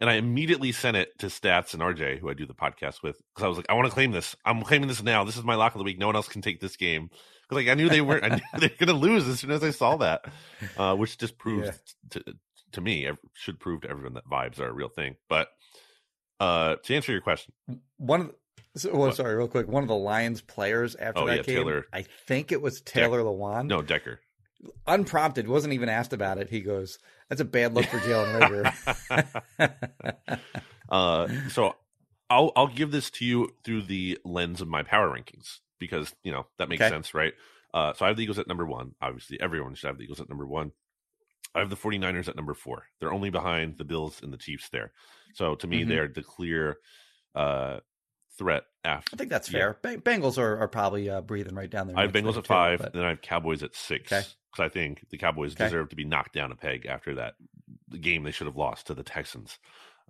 [0.00, 3.16] And I immediately sent it to Stats and RJ, who I do the podcast with,
[3.34, 4.36] because I was like, I want to claim this.
[4.44, 5.24] I'm claiming this now.
[5.24, 5.98] This is my lock of the week.
[5.98, 7.08] No one else can take this game.
[7.48, 8.24] Because like I knew they weren't.
[8.24, 10.24] I knew they were going to lose as soon as I saw that,
[10.76, 11.72] uh, which just proves Yeah.
[12.10, 12.24] to
[12.72, 15.16] to me should prove to everyone that vibes are a real thing.
[15.28, 15.48] But
[16.38, 17.52] uh, to answer your question,
[17.96, 18.26] One of
[18.74, 19.16] the, so, well, What?
[19.16, 19.66] sorry, real quick.
[19.66, 22.80] One of the Lions players after Oh, that yeah, game, Taylor- I think it was
[22.82, 23.66] Taylor Lewan.
[23.66, 24.20] no Decker.
[24.86, 26.50] Unprompted, wasn't even asked about it.
[26.50, 26.98] He goes,
[27.28, 28.70] "That's a bad look for Jalen
[29.58, 29.70] Reagor."
[30.90, 31.74] uh, so
[32.30, 36.32] I'll I'll give this to you through the lens of my power rankings because you
[36.32, 36.90] know that makes Okay.
[36.90, 37.34] sense, right?
[37.74, 38.94] Uh, so I have the Eagles at number one.
[39.00, 40.72] Obviously, everyone should have the Eagles at number one.
[41.54, 42.84] I have the 49ers at number four.
[43.00, 44.92] They're only behind the Bills and the Chiefs there.
[45.34, 45.88] So to me, Mhm.
[45.88, 46.78] they're the clear
[47.34, 47.80] uh,
[48.38, 49.10] threat after.
[49.14, 49.72] I think that's Yeah.
[49.82, 49.98] fair.
[49.98, 51.98] Bengals are, are probably uh, breathing right down there.
[51.98, 54.12] I have Bengals at them, too, five, but- and then I have Cowboys at six.
[54.12, 54.22] Okay.
[54.52, 55.64] Because I think the Cowboys Okay.
[55.64, 57.34] deserve to be knocked down a peg after that
[57.88, 59.58] the game they should have lost to the Texans.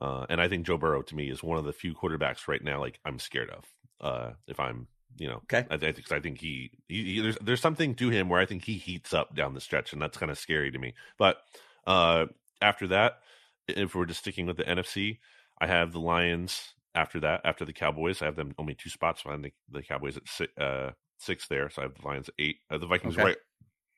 [0.01, 2.63] Uh, and I think Joe Burrow to me is one of the few quarterbacks right
[2.63, 3.65] now like I'm scared of.
[4.01, 5.67] Uh, if I'm, you know, Okay.
[5.71, 8.47] I, I think I think he, he, he- there's there's something to him where I
[8.47, 10.95] think he heats up down the stretch, and that's kind of scary to me.
[11.19, 11.39] But
[11.87, 12.27] uh,
[12.63, 13.19] after that,
[13.67, 15.19] if we're just sticking with the NFC,
[15.61, 16.75] I have the Lions.
[16.99, 20.17] After that, after the Cowboys, I have them only two spots behind the, the Cowboys
[20.17, 21.71] at six, uh, six there.
[21.71, 22.57] So I have the Lions at eight.
[22.69, 23.23] Uh, the Vikings Okay.
[23.23, 23.37] right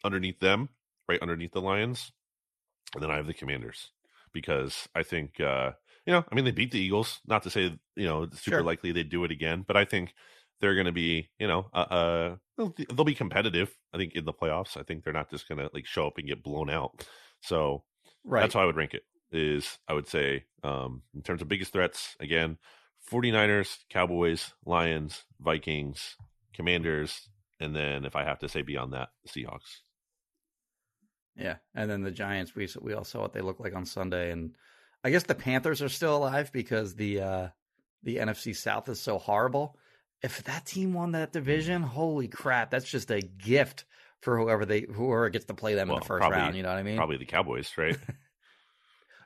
[0.05, 0.68] underneath them,
[1.09, 2.12] right underneath the Lions,
[2.92, 3.92] and then I have the Commanders
[4.34, 5.72] because I think uh,
[6.05, 7.20] you know, I mean, they beat the Eagles.
[7.26, 8.64] Not to say you know it's super Sure.
[8.64, 10.12] likely they do it again, but I think
[10.61, 13.74] they're going to be you know uh, uh they'll, they'll be competitive.
[13.94, 14.76] I think in the playoffs.
[14.76, 17.07] I think they're not just going to like show up and get blown out.
[17.40, 17.84] So
[18.24, 18.42] right.
[18.42, 19.05] that's how I would rank it.
[19.32, 22.59] Is I would say um, in terms of biggest threats again,
[23.11, 26.16] 49ers, Cowboys, Lions, Vikings,
[26.55, 27.28] Commanders,
[27.59, 29.80] and then if I have to say beyond that, the Seahawks.
[31.36, 32.55] Yeah, and then the Giants.
[32.55, 34.55] We we all saw what they look like on Sunday, and
[35.05, 37.48] I guess the Panthers are still alive because the uh,
[38.03, 39.76] the NFC South is so horrible.
[40.22, 43.84] If that team won that division, holy crap, that's just a gift
[44.20, 46.57] for whoever they whoever gets to play them in the first probably- round.
[46.57, 46.96] You know what I mean?
[46.96, 47.96] Probably the Cowboys, right?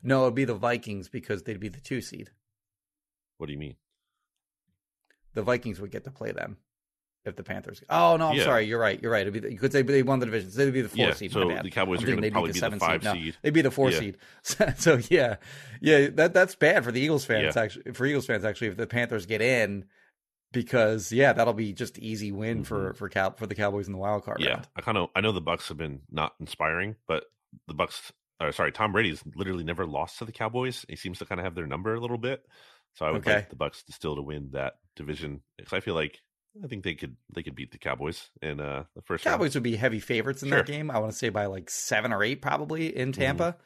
[0.06, 2.30] No, it'd be the Vikings because they'd be the two seed.
[3.38, 3.76] What do you mean?
[5.34, 6.58] The Vikings would get to play them
[7.24, 7.82] if the Panthers.
[7.90, 8.44] Oh no, I'm Yeah.
[8.44, 8.66] sorry.
[8.66, 9.00] You're right.
[9.02, 9.22] You're right.
[9.22, 10.50] It'd be the, because they they won the division.
[10.50, 11.32] So they'd be the four Yeah, seed.
[11.32, 13.36] so the Cowboys I'm are gonna they'd probably be the seven five No, seed.
[13.42, 13.98] they'd be the four Yeah.
[13.98, 14.16] seed.
[14.42, 15.36] So, so yeah,
[15.80, 16.08] yeah.
[16.08, 17.56] That that's bad for the Eagles fans.
[17.56, 19.86] Actually, for Eagles fans, actually, if the Panthers get in,
[20.52, 23.98] because yeah, that'll be just easy win for for Cow for the Cowboys in the
[23.98, 24.46] wild card Mm-hmm.
[24.48, 24.68] Yeah, round.
[24.76, 27.24] I kind of I know the Bucks have been not inspiring, but
[27.66, 30.84] the Bucks, or sorry, Tom Brady's literally never lost to the Cowboys.
[30.88, 32.44] He seems to kind of have their number a little bit.
[32.94, 33.34] So I would Okay.
[33.36, 36.20] like the Bucks to still to win that division because I feel like
[36.62, 39.34] I think they could they could beat the Cowboys in uh, the first round.
[39.34, 40.58] Cowboys would be heavy favorites in Sure.
[40.58, 40.90] that game.
[40.90, 43.56] I want to say by like seven or eight, probably in Tampa.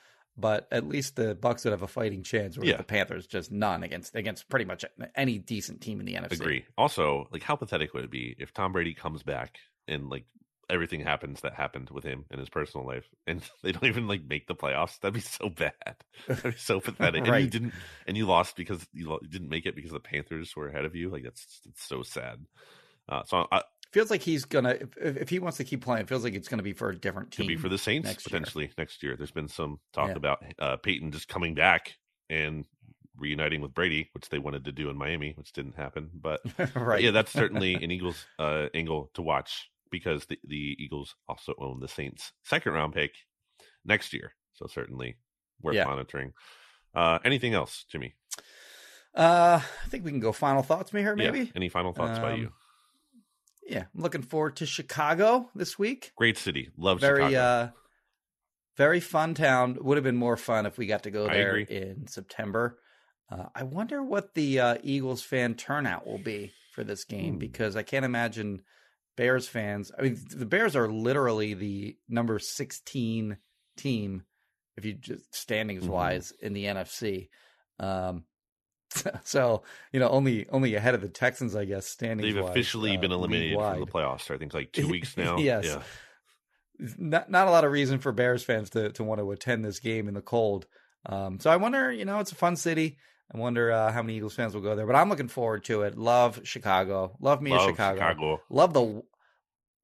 [0.41, 2.57] But at least the Bucks would have a fighting chance.
[2.57, 2.77] Where Yeah.
[2.77, 4.85] the Panthers just none against against pretty much
[5.17, 6.33] any decent team in the NFC.
[6.41, 6.65] Agree.
[6.79, 9.59] Also, like how pathetic would it be if Tom Brady comes back
[9.89, 10.25] and like
[10.71, 14.23] everything happens that happened with him in his personal life and they don't even like
[14.29, 14.99] make the playoffs?
[15.01, 15.73] That'd be so bad.
[16.29, 17.27] That'd be so pathetic.
[17.27, 17.75] And you didn't
[18.07, 20.85] and you lost because you, lo- you didn't make it because the Panthers were ahead
[20.85, 21.11] of you.
[21.11, 22.45] Like that's it's so sad.
[23.09, 23.63] Uh, so I,
[23.93, 26.49] Feels like he's gonna if, if he wants to keep playing, it feels like it's
[26.49, 27.47] gonna be for a different team.
[27.47, 28.39] could be for the Saints next year.
[28.39, 29.17] potentially next year.
[29.17, 30.17] There's been some talk Yeah.
[30.17, 31.97] about uh, Payton just coming back
[32.29, 32.67] and
[33.17, 36.11] reuniting with Brady, which they wanted to do in Miami, which didn't happen.
[36.13, 37.03] But But right.
[37.03, 41.81] yeah, that's certainly an Eagles uh, angle to watch because the, the Eagles also own
[41.81, 43.13] the Saints' second round pick
[43.85, 44.35] next year.
[44.55, 45.17] So certainly
[45.63, 45.85] worth Yeah.
[45.85, 46.33] monitoring.
[46.95, 48.15] Uh, anything else, Jimmy?
[49.15, 51.41] Uh, I think we can go final thoughts, me here, maybe.
[51.41, 51.53] Yeah.
[51.57, 52.53] Any final thoughts by Um, you?
[53.67, 56.13] Yeah, I'm looking forward to Chicago this week.
[56.17, 56.71] Great city.
[56.77, 57.39] Love very Chicago.
[57.39, 57.71] uh
[58.77, 62.07] very fun town would have been more fun if we got to go there in
[62.07, 62.79] september
[63.29, 67.75] uh, i wonder what the uh, eagles fan turnout will be for this game because
[67.75, 68.63] i can't imagine
[69.19, 73.37] bears fans i mean the bears are literally the number 16
[73.77, 74.23] team
[74.77, 75.89] if you just standings Mhm.
[75.89, 77.29] wise in the nfc
[77.81, 78.23] um
[79.25, 79.63] so
[79.93, 83.59] you know only only ahead of the texans i guess standings They've officially been eliminated
[83.59, 84.31] from the playoffs.
[84.35, 85.37] I think like two weeks now.
[85.39, 85.65] Yes.
[85.67, 85.83] Yeah.
[86.97, 89.81] not not a lot of reason for Bears fans to to want to attend this
[89.81, 90.67] game in the cold.
[91.07, 92.99] Um, so I wonder, you know, it's a fun city.
[93.35, 95.83] I wonder uh, how many Eagles fans will go there, but I'm looking forward to
[95.83, 95.99] it.
[95.99, 97.17] Love Chicago.
[97.21, 97.99] Love me Love in Chicago.
[97.99, 98.41] Chicago.
[98.49, 99.03] Love the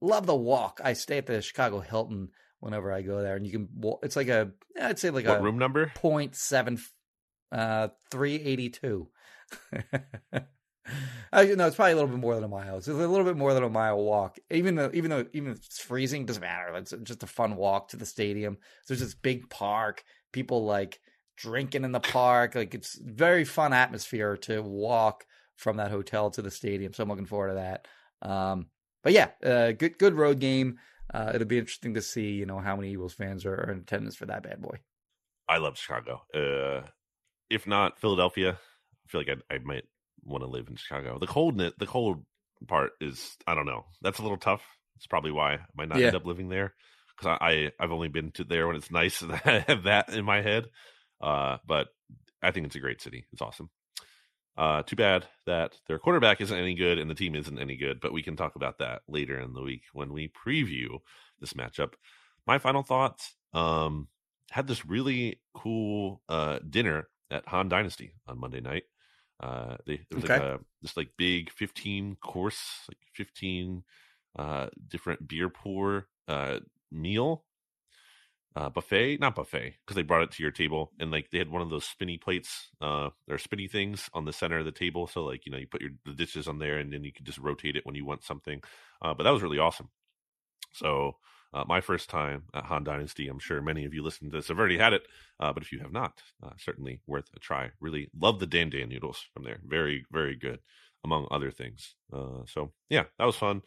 [0.00, 0.80] love the walk.
[0.82, 2.30] I stay at the Chicago Hilton
[2.60, 3.68] whenever I go there, and you can.
[4.02, 5.92] It's like a I'd say like What a room number?
[5.94, 6.78] point seven
[7.52, 9.08] uh three eighty two.
[11.32, 12.78] I know it's probably a little bit more than a mile.
[12.78, 14.38] It's a little bit more than a mile walk.
[14.50, 16.74] Even though even though even if it's freezing, doesn't matter.
[16.76, 18.58] It's just a fun walk to the stadium.
[18.88, 20.02] There's this big park.
[20.32, 21.00] People like
[21.36, 22.54] drinking in the park.
[22.54, 26.92] Like it's very fun atmosphere to walk from that hotel to the stadium.
[26.92, 27.88] So I'm looking forward to that.
[28.28, 28.66] Um,
[29.02, 30.78] but yeah, uh, good good road game.
[31.12, 33.78] Uh, it'll be interesting to see you know how many Eagles fans are, are in
[33.78, 34.78] attendance for that bad boy.
[35.48, 36.22] I love Chicago.
[36.34, 36.86] Uh,
[37.50, 39.84] if not Philadelphia, I feel like I, I might
[40.24, 41.18] want to live in Chicago.
[41.18, 42.24] The cold, the cold
[42.66, 43.84] part is I don't know.
[44.00, 44.62] That's a little tough.
[44.96, 46.06] It's probably why I might not Yeah.
[46.06, 46.74] end up living there.
[47.16, 50.08] because I, I I've only been to there when it's nice and I have that
[50.10, 50.66] in my head.
[51.20, 51.88] Uh, but
[52.42, 53.24] I think it's a great city.
[53.32, 53.70] It's awesome.
[54.56, 58.00] Uh, too bad that their quarterback isn't any good and the team isn't any good,
[58.00, 60.98] but we can talk about that later in the week when we preview
[61.40, 61.94] this matchup.
[62.46, 64.08] My final thoughts um,
[64.50, 68.84] had this really cool uh, dinner at Han Dynasty on Monday night.
[69.40, 70.34] Uh, they it was Okay.
[70.34, 73.82] like a this like big fifteen course, like fifteen
[74.38, 76.60] uh, different beer pour uh,
[76.92, 77.44] meal
[78.56, 81.50] uh, buffet, not buffet, because they brought it to your table and like they had
[81.50, 85.06] one of those spinny plates, uh, or spinny things on the center of the table.
[85.06, 87.26] So like you know you put your the dishes on there and then you could
[87.26, 88.62] just rotate it when you want something.
[89.02, 89.88] Uh, but that was really awesome.
[90.72, 91.16] So
[91.52, 94.48] uh, my first time at Han Dynasty, I'm sure many of you listening to this
[94.48, 95.02] have already had it,
[95.38, 97.70] uh, but if you have not, uh, certainly worth a try.
[97.80, 99.60] Really love the Dan Dan noodles from there.
[99.64, 100.60] Very very good,
[101.02, 101.94] among other things.
[102.12, 103.62] Uh, so yeah, that was fun.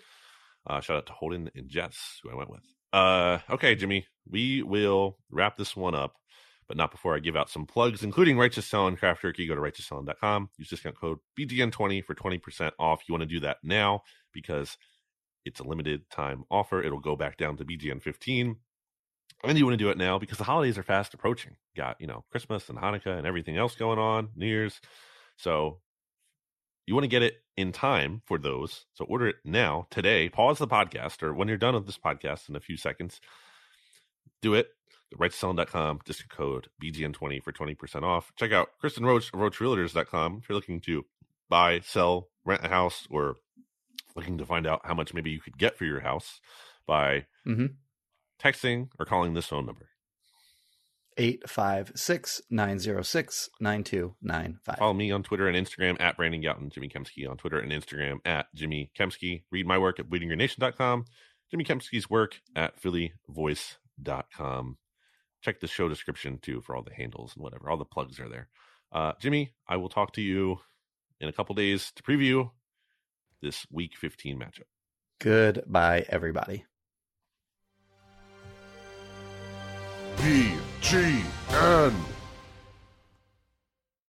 [0.65, 2.76] Uh, shout out to Holden and Jess, who I went with.
[2.93, 6.15] Uh, okay, Jimmy, we will wrap this one up,
[6.67, 9.47] but not before I give out some plugs, including Righteous Felon Craft Jerky.
[9.47, 13.01] Go to righteousfelon.com, use discount code BGN20 for 20% off.
[13.07, 14.01] You want to do that now
[14.33, 14.77] because
[15.45, 16.81] it's a limited time offer.
[16.81, 18.55] It'll go back down to BGN15.
[19.43, 21.55] And you want to do it now because the holidays are fast approaching.
[21.75, 24.81] Got, you know, Christmas and Hanukkah and everything else going on, New Year's.
[25.37, 25.79] So
[26.87, 28.85] you want to get it in time for those.
[28.93, 30.29] So order it now, today.
[30.29, 33.21] Pause the podcast, or when you're done with this podcast in a few seconds,
[34.41, 34.69] do it.
[35.15, 38.31] RighteousFelon.com, discount code BGN20 for 20% off.
[38.35, 41.05] Check out Kristen Roach of RoachRealtors.com if you're looking to
[41.49, 43.35] buy, sell, rent a house, or
[44.15, 46.41] looking to find out how much maybe you could get for your house
[46.85, 47.75] by Mhm.
[48.39, 49.89] texting or calling this phone number.
[51.17, 54.77] 856 906 9295.
[54.77, 58.19] Follow me on Twitter and Instagram at Brandon Gowton, Jimmy Kempski on Twitter and Instagram
[58.25, 59.43] at Jimmy Kempski.
[59.51, 61.05] Read my work at bleedinggreennation.com,
[61.49, 64.77] Jimmy Kempski's work at phillyvoice.com.
[65.41, 67.69] Check the show description too for all the handles and whatever.
[67.69, 68.49] All the plugs are there.
[68.91, 70.59] Uh, Jimmy, I will talk to you
[71.19, 72.51] in a couple days to preview
[73.41, 74.63] this week 15 matchup.
[75.19, 76.65] Goodbye, everybody.
[80.87, 81.91] BGN